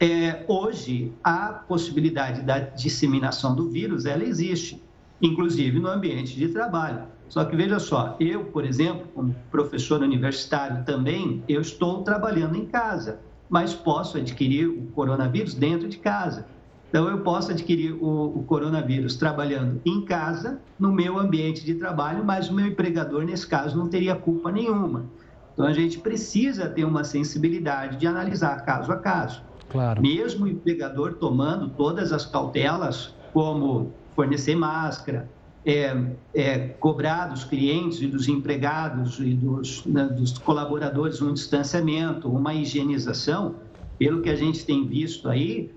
[0.00, 4.82] É, hoje, a possibilidade da disseminação do vírus, ela existe,
[5.20, 7.04] inclusive no ambiente de trabalho.
[7.28, 12.66] Só que veja só, eu, por exemplo, como professor universitário também, eu estou trabalhando em
[12.66, 16.46] casa, mas posso adquirir o coronavírus dentro de casa.
[16.92, 22.22] Então, eu posso adquirir o, o, coronavírus trabalhando em casa, no meu ambiente de trabalho,
[22.22, 25.06] mas o meu empregador, nesse caso, não teria culpa nenhuma.
[25.54, 29.42] Então, a gente precisa ter uma sensibilidade de analisar caso a caso.
[29.70, 30.02] Claro.
[30.02, 35.30] Mesmo o empregador tomando todas as cautelas, como fornecer máscara,
[35.64, 35.96] é,
[36.34, 42.52] é, cobrar dos clientes e dos empregados e dos, né, dos colaboradores um distanciamento, uma
[42.52, 43.54] higienização,
[43.98, 45.70] pelo que a gente tem visto aí,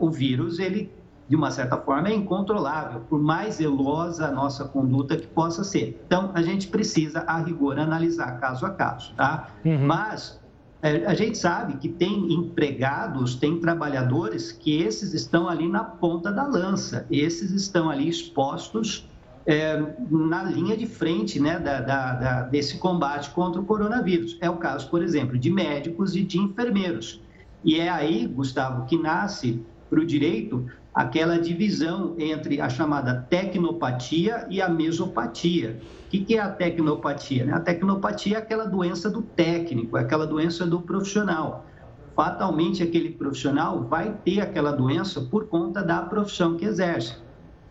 [0.00, 0.92] o vírus, ele,
[1.28, 6.02] de uma certa forma, é incontrolável, por mais zelosa a nossa conduta que possa ser.
[6.06, 9.48] Então, a gente precisa, a rigor, analisar caso a caso, tá?
[9.64, 9.86] Uhum.
[9.86, 10.40] Mas
[10.82, 16.30] é, a gente sabe que tem empregados, tem trabalhadores que esses estão ali na ponta
[16.30, 19.08] da lança, esses estão ali expostos
[19.46, 19.80] é,
[20.10, 24.36] na linha de frente né, da, da, da, desse combate contra o coronavírus.
[24.40, 27.22] É o caso, por exemplo, de médicos e de enfermeiros.
[27.66, 34.46] E é aí, Gustavo, que nasce para o direito aquela divisão entre a chamada tecnopatia
[34.48, 35.80] e a mesopatia.
[36.06, 37.44] O que é a tecnopatia?
[37.44, 37.52] Né?
[37.52, 41.66] A tecnopatia é aquela doença do técnico, é aquela doença do profissional.
[42.14, 47.16] Fatalmente, aquele profissional vai ter aquela doença por conta da profissão que exerce.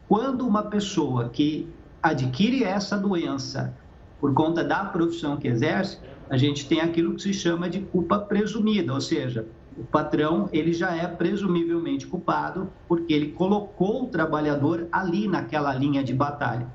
[0.09, 1.69] Quando uma pessoa que
[2.03, 3.73] adquire essa doença
[4.19, 8.19] por conta da profissão que exerce, a gente tem aquilo que se chama de culpa
[8.19, 14.87] presumida, ou seja, o patrão ele já é presumivelmente culpado porque ele colocou o trabalhador
[14.91, 16.67] ali naquela linha de batalha.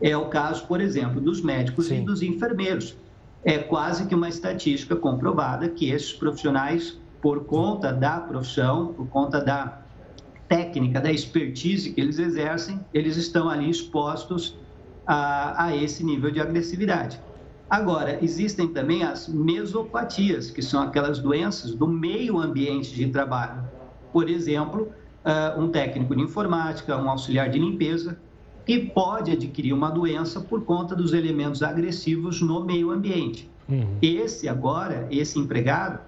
[0.00, 2.02] É o caso, por exemplo, dos médicos Sim.
[2.02, 2.96] e dos enfermeiros.
[3.42, 9.40] É quase que uma estatística comprovada que esses profissionais, por conta da profissão, por conta
[9.40, 9.82] da
[10.48, 14.56] técnica, da expertise que eles exercem, eles estão ali expostos
[15.06, 17.20] a, a esse nível de agressividade.
[17.68, 23.64] Agora, existem também as mesopatias, que são aquelas doenças do meio ambiente de trabalho.
[24.12, 24.92] Por exemplo,
[25.24, 28.18] uh, um técnico de informática, um auxiliar de limpeza,
[28.64, 33.50] que pode adquirir uma doença por conta dos elementos agressivos no meio ambiente.
[33.68, 33.98] Uhum.
[34.00, 36.00] Esse agora, esse empregado,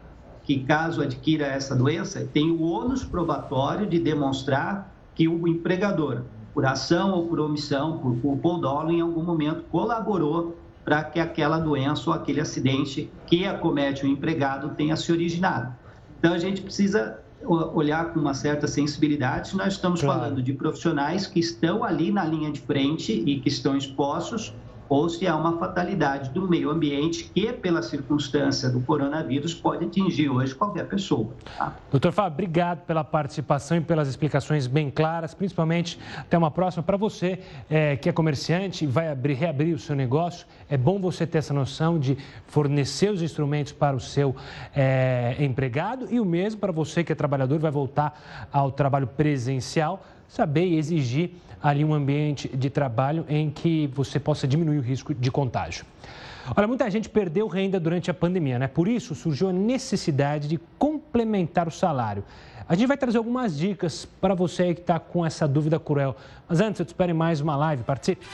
[0.43, 6.23] que caso adquira essa doença, tem o ônus probatório de demonstrar que o empregador,
[6.55, 11.19] por ação ou por omissão, por culpa ou dolo, em algum momento colaborou para que
[11.19, 15.75] aquela doença ou aquele acidente que acomete o empregado tenha se originado.
[16.21, 19.57] Então, a gente precisa olhar com uma certa sensibilidade.
[19.57, 20.21] Nós estamos claro.
[20.21, 24.55] falando de profissionais que estão ali na linha de frente e que estão expostos
[24.89, 30.29] ou se há uma fatalidade do meio ambiente que, pela circunstância do coronavírus, pode atingir
[30.29, 31.29] hoje qualquer pessoa.
[31.57, 31.77] Tá?
[31.91, 36.83] Doutor Fábio, obrigado pela participação e pelas explicações bem claras, principalmente até uma próxima.
[36.83, 41.01] Para você é, que é comerciante e vai abrir, reabrir o seu negócio, é bom
[41.01, 44.35] você ter essa noção de fornecer os instrumentos para o seu
[44.75, 50.05] é, empregado e o mesmo para você que é trabalhador vai voltar ao trabalho presencial,
[50.29, 51.31] saber e exigir
[51.63, 55.85] ali um ambiente de trabalho em que você possa diminuir o risco de contágio.
[56.55, 58.69] Olha, muita gente perdeu renda durante a pandemia, né?
[58.69, 62.23] Por isso surgiu a necessidade de complementar o salário.
[62.69, 66.17] A gente vai trazer algumas dicas para você que está com essa dúvida cruel.
[66.49, 67.83] Mas antes, eu te espero em mais uma live.
[67.83, 68.25] Participe!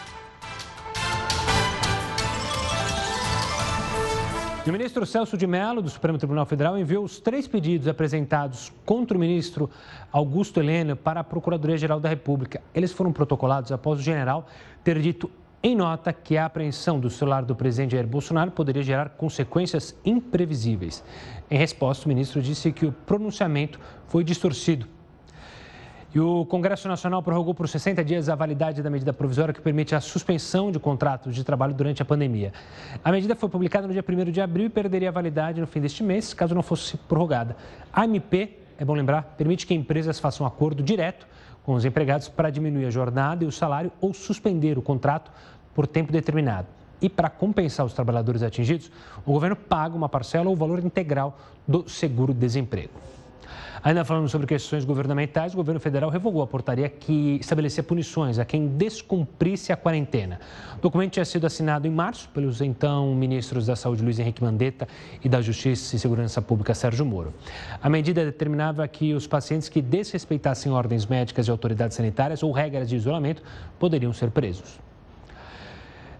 [4.64, 9.16] O ministro Celso de Mello, do Supremo Tribunal Federal, enviou os três pedidos apresentados contra
[9.16, 9.68] o ministro
[10.12, 12.62] Augusto Heleno para a Procuradoria-Geral da República.
[12.72, 14.46] Eles foram protocolados após o general
[14.84, 15.28] ter dito
[15.64, 21.02] em nota que a apreensão do celular do presidente Jair Bolsonaro poderia gerar consequências imprevisíveis.
[21.50, 24.86] Em resposta, o ministro disse que o pronunciamento foi distorcido
[26.14, 29.94] e o Congresso Nacional prorrogou por 60 dias a validade da medida provisória que permite
[29.94, 32.52] a suspensão de contratos de trabalho durante a pandemia.
[33.02, 35.80] A medida foi publicada no dia 1 de abril e perderia a validade no fim
[35.80, 37.56] deste mês, caso não fosse prorrogada.
[37.90, 41.26] A MP, é bom lembrar, permite que empresas façam um acordo direto
[41.64, 45.30] com os empregados para diminuir a jornada e o salário ou suspender o contrato
[45.74, 46.66] por tempo determinado.
[47.00, 48.90] E para compensar os trabalhadores atingidos,
[49.24, 53.11] o governo paga uma parcela ou o valor integral do seguro-desemprego.
[53.84, 58.44] Ainda falando sobre questões governamentais, o governo federal revogou a portaria que estabelecia punições a
[58.44, 60.38] quem descumprisse a quarentena.
[60.78, 64.86] O documento tinha sido assinado em março pelos então ministros da Saúde Luiz Henrique Mandetta
[65.24, 67.34] e da Justiça e Segurança Pública Sérgio Moro.
[67.82, 72.88] A medida determinava que os pacientes que desrespeitassem ordens médicas de autoridades sanitárias ou regras
[72.88, 73.42] de isolamento
[73.80, 74.78] poderiam ser presos.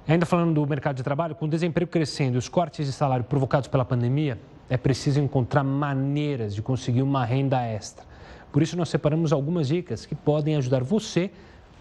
[0.09, 3.25] Ainda falando do mercado de trabalho, com o desemprego crescendo e os cortes de salário
[3.25, 4.37] provocados pela pandemia,
[4.73, 8.07] é preciso encontrar maneiras de conseguir uma renda extra.
[8.51, 11.31] Por isso, nós separamos algumas dicas que podem ajudar você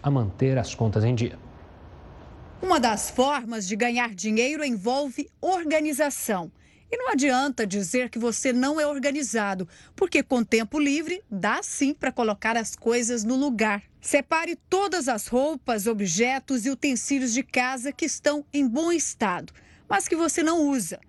[0.02, 1.38] a manter as contas em dia.
[2.60, 6.52] Uma das formas de ganhar dinheiro envolve organização.
[6.90, 11.94] E não adianta dizer que você não é organizado, porque com tempo livre dá sim
[11.94, 13.82] para colocar as coisas no lugar.
[14.02, 19.50] Separe todas as roupas, objetos e utensílios de casa que estão em bom estado,
[19.88, 21.00] mas que você não usa.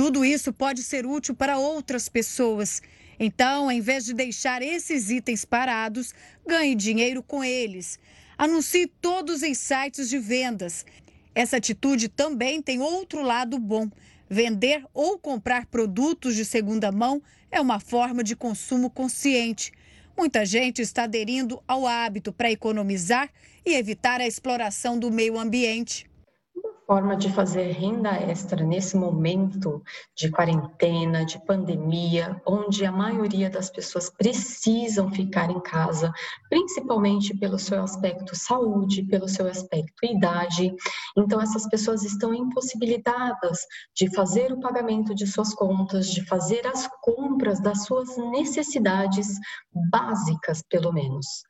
[0.00, 2.80] Tudo isso pode ser útil para outras pessoas.
[3.18, 6.14] Então, em vez de deixar esses itens parados,
[6.46, 7.98] ganhe dinheiro com eles.
[8.38, 10.86] Anuncie todos em sites de vendas.
[11.34, 13.90] Essa atitude também tem outro lado bom.
[14.26, 19.70] Vender ou comprar produtos de segunda mão é uma forma de consumo consciente.
[20.16, 23.30] Muita gente está aderindo ao hábito para economizar
[23.66, 26.09] e evitar a exploração do meio ambiente
[26.90, 29.80] forma de fazer renda extra nesse momento
[30.12, 36.12] de quarentena, de pandemia, onde a maioria das pessoas precisam ficar em casa,
[36.48, 40.74] principalmente pelo seu aspecto saúde, pelo seu aspecto idade.
[41.16, 43.60] Então, essas pessoas estão impossibilitadas
[43.94, 49.38] de fazer o pagamento de suas contas, de fazer as compras das suas necessidades
[49.92, 51.44] básicas, pelo menos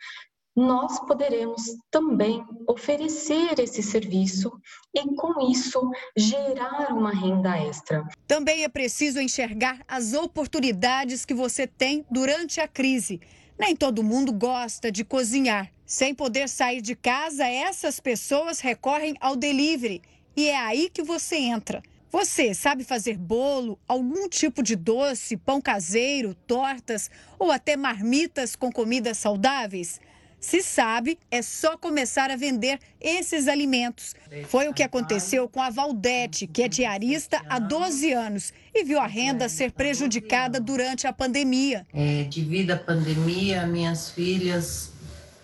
[0.61, 4.53] nós poderemos também oferecer esse serviço
[4.95, 5.81] e, com isso,
[6.15, 8.07] gerar uma renda extra.
[8.27, 13.21] Também é preciso enxergar as oportunidades que você tem durante a crise.
[13.59, 15.73] Nem todo mundo gosta de cozinhar.
[15.87, 20.03] Sem poder sair de casa, essas pessoas recorrem ao delivery.
[20.37, 21.83] E é aí que você entra.
[22.13, 28.71] Você sabe fazer bolo, algum tipo de doce, pão caseiro, tortas ou até marmitas com
[28.71, 30.01] comidas saudáveis?
[30.41, 34.15] Se sabe, é só começar a vender esses alimentos.
[34.49, 38.99] Foi o que aconteceu com a Valdete, que é diarista há 12 anos e viu
[38.99, 41.87] a renda ser prejudicada durante a pandemia.
[41.93, 44.93] É, devido à pandemia, minhas filhas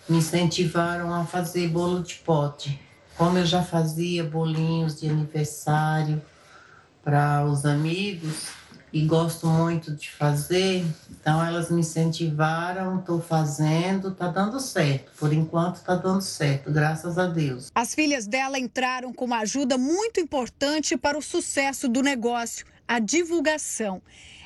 [0.08, 2.80] me incentivaram a fazer bolo de pote.
[3.18, 6.22] Como eu já fazia bolinhos de aniversário
[7.04, 8.48] para os amigos,
[8.96, 15.12] e gosto muito de fazer, então elas me incentivaram, estou fazendo, está dando certo.
[15.18, 17.70] Por enquanto está dando certo, graças a Deus.
[17.74, 22.98] As filhas dela entraram com uma ajuda muito importante para o sucesso do negócio, a
[22.98, 24.00] divulgação.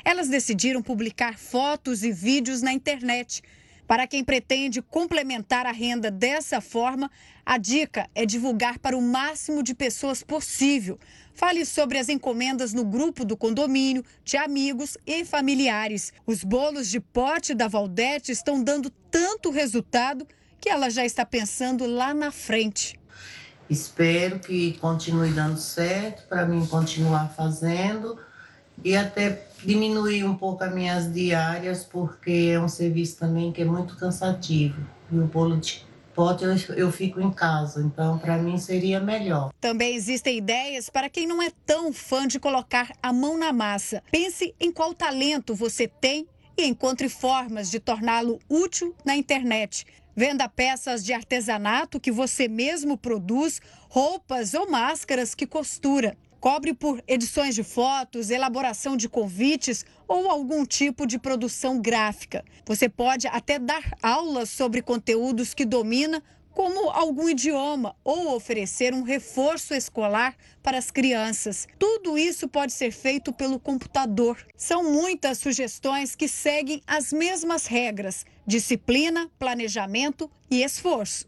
[0.05, 3.45] Elas decidiram publicar fotos e vídeos na internet.
[3.91, 7.11] Para quem pretende complementar a renda dessa forma,
[7.45, 10.97] a dica é divulgar para o máximo de pessoas possível.
[11.35, 16.13] Fale sobre as encomendas no grupo do condomínio, de amigos e familiares.
[16.25, 20.25] Os bolos de pote da Valdete estão dando tanto resultado
[20.61, 22.97] que ela já está pensando lá na frente.
[23.69, 28.17] Espero que continue dando certo para mim continuar fazendo
[28.85, 33.65] e até diminuir um pouco as minhas diárias, porque é um serviço também que é
[33.65, 34.81] muito cansativo.
[35.11, 35.85] E o bolo de
[36.15, 39.51] pote eu, eu fico em casa, então para mim seria melhor.
[39.61, 44.03] Também existem ideias para quem não é tão fã de colocar a mão na massa.
[44.11, 49.87] Pense em qual talento você tem e encontre formas de torná-lo útil na internet.
[50.15, 56.17] Venda peças de artesanato que você mesmo produz, roupas ou máscaras que costura.
[56.41, 62.43] Cobre por edições de fotos, elaboração de convites ou algum tipo de produção gráfica.
[62.65, 69.03] Você pode até dar aulas sobre conteúdos que domina, como algum idioma, ou oferecer um
[69.03, 71.69] reforço escolar para as crianças.
[71.79, 74.43] Tudo isso pode ser feito pelo computador.
[74.57, 81.27] São muitas sugestões que seguem as mesmas regras: disciplina, planejamento e esforço.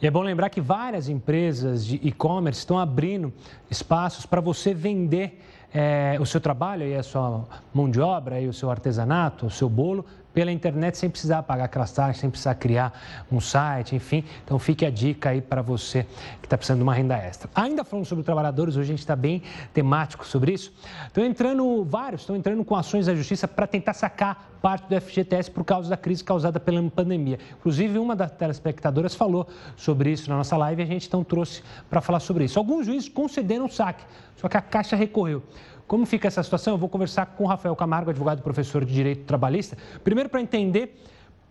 [0.00, 3.32] E é bom lembrar que várias empresas de e-commerce estão abrindo
[3.70, 5.40] espaços para você vender
[5.72, 9.50] é, o seu trabalho, aí a sua mão de obra, aí o seu artesanato, o
[9.50, 10.04] seu bolo,
[10.36, 12.92] pela internet sem precisar pagar aquelas taxas, sem precisar criar
[13.32, 14.22] um site, enfim.
[14.44, 16.06] Então fique a dica aí para você
[16.42, 17.48] que está precisando de uma renda extra.
[17.54, 20.74] Ainda falando sobre trabalhadores, hoje a gente está bem temático sobre isso.
[21.06, 25.50] Estão entrando vários, estão entrando com ações da justiça para tentar sacar parte do FGTS
[25.50, 27.38] por causa da crise causada pela pandemia.
[27.58, 31.62] Inclusive, uma das telespectadoras falou sobre isso na nossa live e a gente então trouxe
[31.88, 32.58] para falar sobre isso.
[32.58, 34.04] Alguns juízes concederam o saque,
[34.36, 35.42] só que a Caixa recorreu.
[35.86, 36.74] Como fica essa situação?
[36.74, 39.76] Eu vou conversar com o Rafael Camargo, advogado e professor de Direito Trabalhista.
[40.02, 41.00] Primeiro, para entender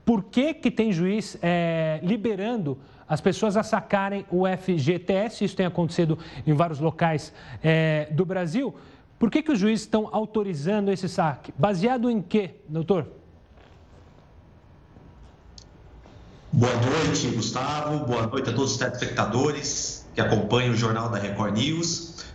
[0.03, 2.77] por que, que tem juiz é, liberando
[3.07, 5.45] as pessoas a sacarem o FGTS.
[5.45, 7.33] Isso tem acontecido em vários locais
[7.63, 8.75] é, do Brasil.
[9.17, 11.53] Por que, que os juízes estão autorizando esse saque?
[11.57, 13.07] Baseado em quê, doutor?
[16.51, 18.05] Boa noite, Gustavo.
[18.05, 22.25] Boa noite a todos os telespectadores que acompanham o Jornal da Record News.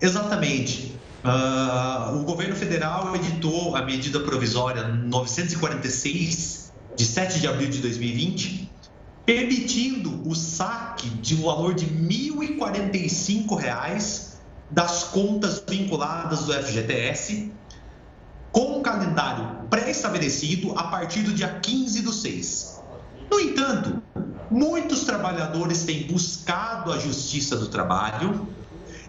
[0.00, 0.94] Exatamente.
[1.24, 8.70] Uh, o governo federal editou a medida provisória 946, de 7 de abril de 2020,
[9.24, 14.34] permitindo o saque de um valor de R$ 1.045
[14.70, 17.50] das contas vinculadas do FGTS,
[18.52, 22.82] com um calendário pré-estabelecido a partir do dia 15 do 6.
[23.30, 24.02] No entanto,
[24.50, 28.46] muitos trabalhadores têm buscado a Justiça do Trabalho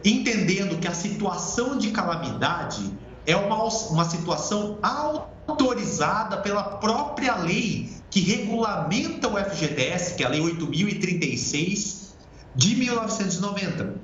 [0.09, 2.93] entendendo que a situação de calamidade
[3.25, 10.29] é uma, uma situação autorizada pela própria lei que regulamenta o FGTS, que é a
[10.29, 12.11] Lei 8.036
[12.55, 13.95] de 1990.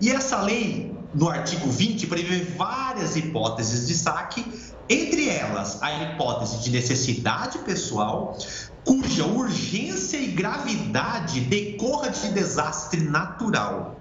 [0.00, 4.46] E essa lei, no artigo 20, prevê várias hipóteses de saque,
[4.88, 8.38] entre elas a hipótese de necessidade pessoal,
[8.84, 13.98] cuja urgência e gravidade decorra de desastre natural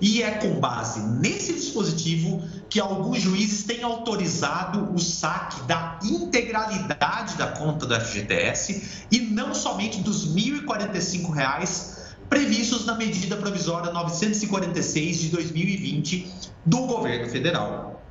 [0.00, 7.36] E é com base nesse dispositivo que alguns juízes têm autorizado o saque da integralidade
[7.36, 11.96] da conta do FGTS e não somente dos R$ 1.045
[12.28, 16.32] previstos na medida provisória 946 de 2020
[16.64, 18.02] do governo federal.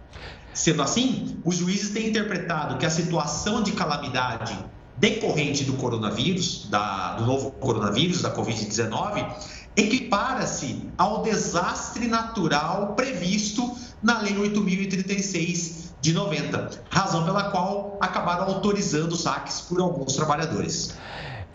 [0.54, 4.58] Sendo assim, os juízes têm interpretado que a situação de calamidade
[4.98, 9.28] decorrente do coronavírus, da, do novo coronavírus, da Covid-19,
[9.76, 19.16] equipara-se ao desastre natural previsto na Lei 8.036 de 90, razão pela qual acabaram autorizando
[19.16, 20.96] saques por alguns trabalhadores.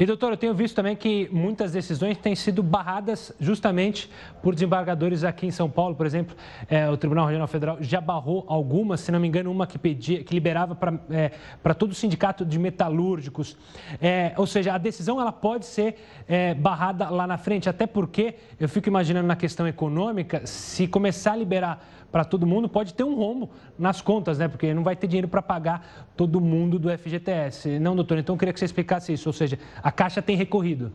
[0.00, 4.10] E, doutor, eu tenho visto também que muitas decisões têm sido barradas justamente
[4.42, 5.94] por desembargadores aqui em São Paulo.
[5.94, 6.34] Por exemplo,
[6.70, 10.24] é, o Tribunal Regional Federal já barrou algumas, se não me engano, uma que, pedia,
[10.24, 13.58] que liberava para é, todo o sindicato de metalúrgicos.
[14.00, 15.96] É, ou seja, a decisão ela pode ser
[16.26, 21.32] é, barrada lá na frente, até porque eu fico imaginando na questão econômica, se começar
[21.32, 24.48] a liberar para todo mundo, pode ter um rombo nas contas, né?
[24.48, 27.78] Porque não vai ter dinheiro para pagar todo mundo do FGTS.
[27.78, 29.28] Não, doutor, então eu queria que você explicasse isso.
[29.28, 30.92] Ou seja, a Caixa tem recorrido.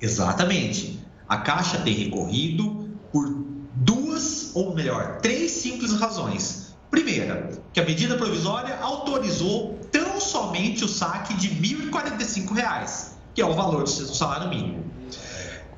[0.00, 1.00] Exatamente.
[1.28, 3.28] A Caixa tem recorrido por
[3.74, 6.76] duas, ou melhor, três simples razões.
[6.90, 13.46] Primeira, que a medida provisória autorizou tão somente o saque de R$ 1.045, que é
[13.46, 14.84] o valor do salário mínimo.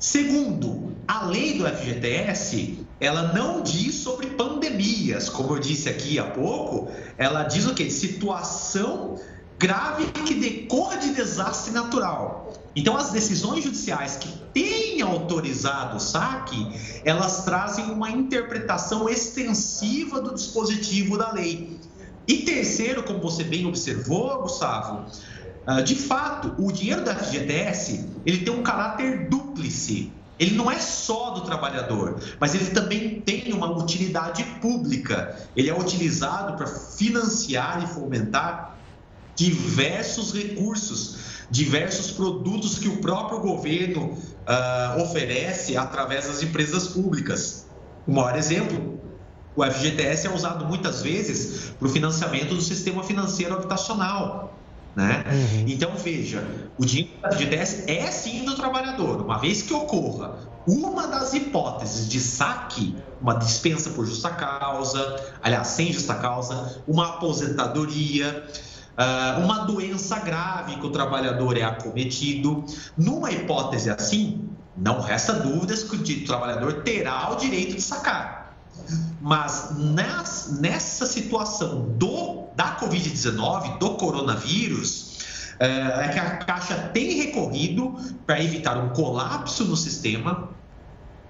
[0.01, 6.23] Segundo, a lei do FGTS, ela não diz sobre pandemias, como eu disse aqui há
[6.23, 7.87] pouco, ela diz o quê?
[7.87, 9.19] Situação
[9.59, 12.51] grave que decorra de desastre natural.
[12.75, 16.67] Então, as decisões judiciais que têm autorizado o saque,
[17.05, 21.79] elas trazem uma interpretação extensiva do dispositivo da lei.
[22.27, 25.05] E terceiro, como você bem observou, Gustavo,
[25.85, 30.21] de fato, o dinheiro da FGTS ele tem um caráter dúplice.
[30.39, 35.37] Ele não é só do trabalhador, mas ele também tem uma utilidade pública.
[35.55, 38.81] Ele é utilizado para financiar e fomentar
[39.35, 47.67] diversos recursos, diversos produtos que o próprio governo uh, oferece através das empresas públicas.
[48.07, 48.99] O maior exemplo,
[49.55, 54.60] o FGTS é usado muitas vezes para o financiamento do sistema financeiro habitacional.
[54.95, 55.23] Né?
[55.25, 55.65] Uhum.
[55.67, 56.45] Então, veja,
[56.77, 62.07] o dinheiro da FGTS é sim do trabalhador, uma vez que ocorra uma das hipóteses
[62.07, 68.45] de saque, uma dispensa por justa causa, aliás, sem justa causa, uma aposentadoria,
[68.97, 72.63] ah, uma doença grave que o trabalhador é acometido.
[72.97, 78.40] Numa hipótese assim, não resta dúvidas que o trabalhador terá o direito de sacar.
[79.19, 85.19] Mas nas, nessa situação do, da Covid-19, do coronavírus,
[85.59, 87.93] é, é que a Caixa tem recorrido
[88.25, 90.49] para evitar um colapso no sistema,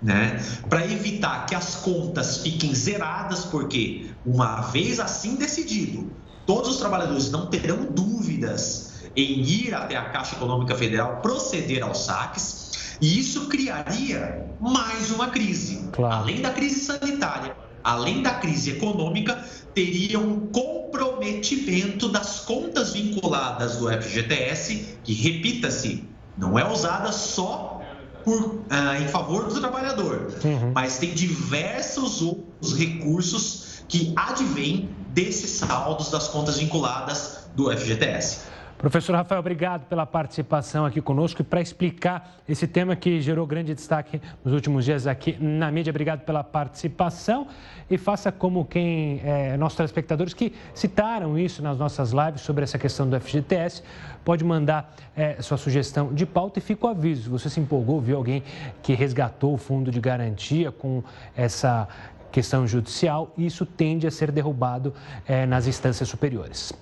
[0.02, 0.42] né?
[0.70, 6.16] para evitar que as contas fiquem zeradas, porque uma vez assim decidido,
[6.46, 12.06] todos os trabalhadores não terão dúvidas em ir até a Caixa Econômica Federal proceder aos
[12.06, 12.71] saques
[13.02, 15.90] e isso criaria mais uma crise.
[15.92, 16.24] Claro.
[16.24, 19.44] Além da crise sanitária, além da crise econômica,
[19.74, 27.82] teria um comprometimento das contas vinculadas do FGTS, que, repita-se, não é usada só
[28.24, 30.72] por, ah, em favor do trabalhador, uhum.
[30.74, 38.42] mas tem diversos outros recursos que advêm desses saldos das contas vinculadas do FGTS.
[38.82, 43.76] Professor Rafael, obrigado pela participação aqui conosco e para explicar esse tema que gerou grande
[43.76, 45.92] destaque nos últimos dias aqui na mídia.
[45.92, 47.46] Obrigado pela participação
[47.92, 52.80] e faça como quem, é, nossos telespectadores que citaram isso nas nossas lives sobre essa
[52.80, 53.84] questão do FGTS,
[54.26, 57.30] pode mandar é, sua sugestão de pauta e fica o aviso.
[57.30, 58.42] Você se empolgou, viu alguém
[58.82, 61.04] que resgatou o fundo de garantia com
[61.38, 61.88] essa
[62.32, 64.92] questão judicial, isso tende a ser derrubado
[65.28, 66.74] é, nas instâncias superiores.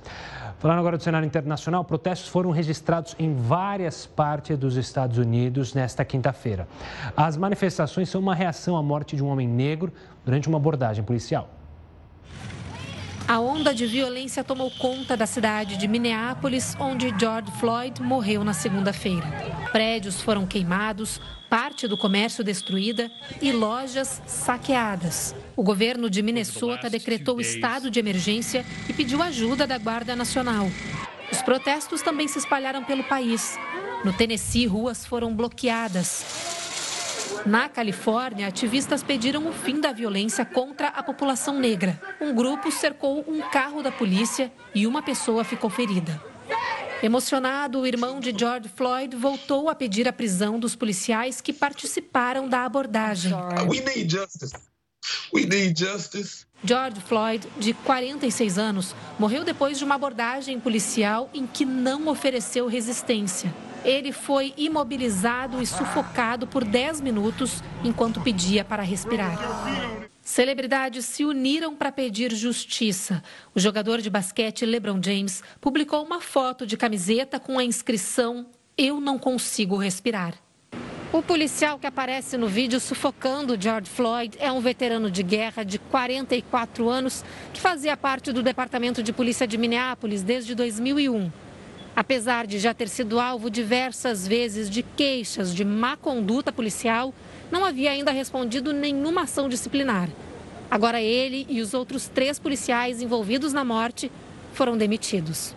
[0.59, 6.03] Falando agora do cenário internacional, protestos foram registrados em várias partes dos Estados Unidos nesta
[6.03, 6.67] quinta-feira.
[7.15, 9.93] As manifestações são uma reação à morte de um homem negro
[10.25, 11.58] durante uma abordagem policial.
[13.29, 18.53] A onda de violência tomou conta da cidade de Minneapolis, onde George Floyd morreu na
[18.53, 19.27] segunda-feira.
[19.71, 25.35] Prédios foram queimados, parte do comércio destruída e lojas saqueadas.
[25.55, 30.65] O governo de Minnesota decretou estado de emergência e pediu ajuda da Guarda Nacional.
[31.31, 33.59] Os protestos também se espalharam pelo país.
[34.03, 36.57] No Tennessee, ruas foram bloqueadas.
[37.45, 41.99] Na Califórnia, ativistas pediram o fim da violência contra a população negra.
[42.19, 46.21] Um grupo cercou um carro da polícia e uma pessoa ficou ferida.
[47.01, 52.47] Emocionado, o irmão de George Floyd voltou a pedir a prisão dos policiais que participaram
[52.47, 53.31] da abordagem.
[53.67, 54.53] We need justice.
[55.33, 56.45] We need justice.
[56.61, 62.67] George Floyd, de 46 anos, morreu depois de uma abordagem policial em que não ofereceu
[62.67, 63.53] resistência.
[63.83, 69.37] Ele foi imobilizado e sufocado por 10 minutos enquanto pedia para respirar.
[70.21, 73.23] Celebridades se uniram para pedir justiça.
[73.55, 78.45] O jogador de basquete LeBron James publicou uma foto de camiseta com a inscrição
[78.77, 80.35] Eu não consigo respirar.
[81.11, 85.79] O policial que aparece no vídeo sufocando George Floyd é um veterano de guerra de
[85.79, 91.31] 44 anos que fazia parte do Departamento de Polícia de Minneapolis desde 2001.
[91.99, 97.13] Apesar de já ter sido alvo diversas vezes de queixas de má conduta policial,
[97.51, 100.07] não havia ainda respondido nenhuma ação disciplinar.
[100.71, 104.09] Agora ele e os outros três policiais envolvidos na morte
[104.53, 105.53] foram demitidos.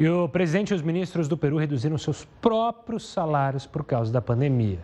[0.00, 4.20] E o presidente e os ministros do Peru reduziram seus próprios salários por causa da
[4.20, 4.80] pandemia.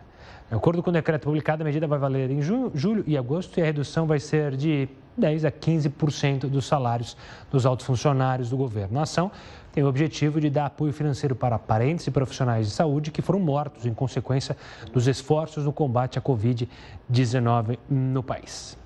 [0.48, 3.58] De acordo com o decreto publicado, a medida vai valer em junho, julho e agosto
[3.58, 4.88] e a redução vai ser de
[5.18, 7.16] 10 a 15% dos salários
[7.50, 8.98] dos altos funcionários do governo.
[8.98, 9.30] A ação
[9.78, 13.38] tem o objetivo de dar apoio financeiro para parentes e profissionais de saúde que foram
[13.38, 14.56] mortos em consequência
[14.92, 18.76] dos esforços no combate à Covid-19 no país.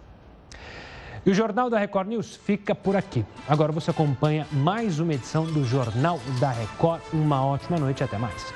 [1.24, 3.24] E o Jornal da Record News fica por aqui.
[3.48, 7.00] Agora você acompanha mais uma edição do Jornal da Record.
[7.10, 8.52] Uma ótima noite e até mais.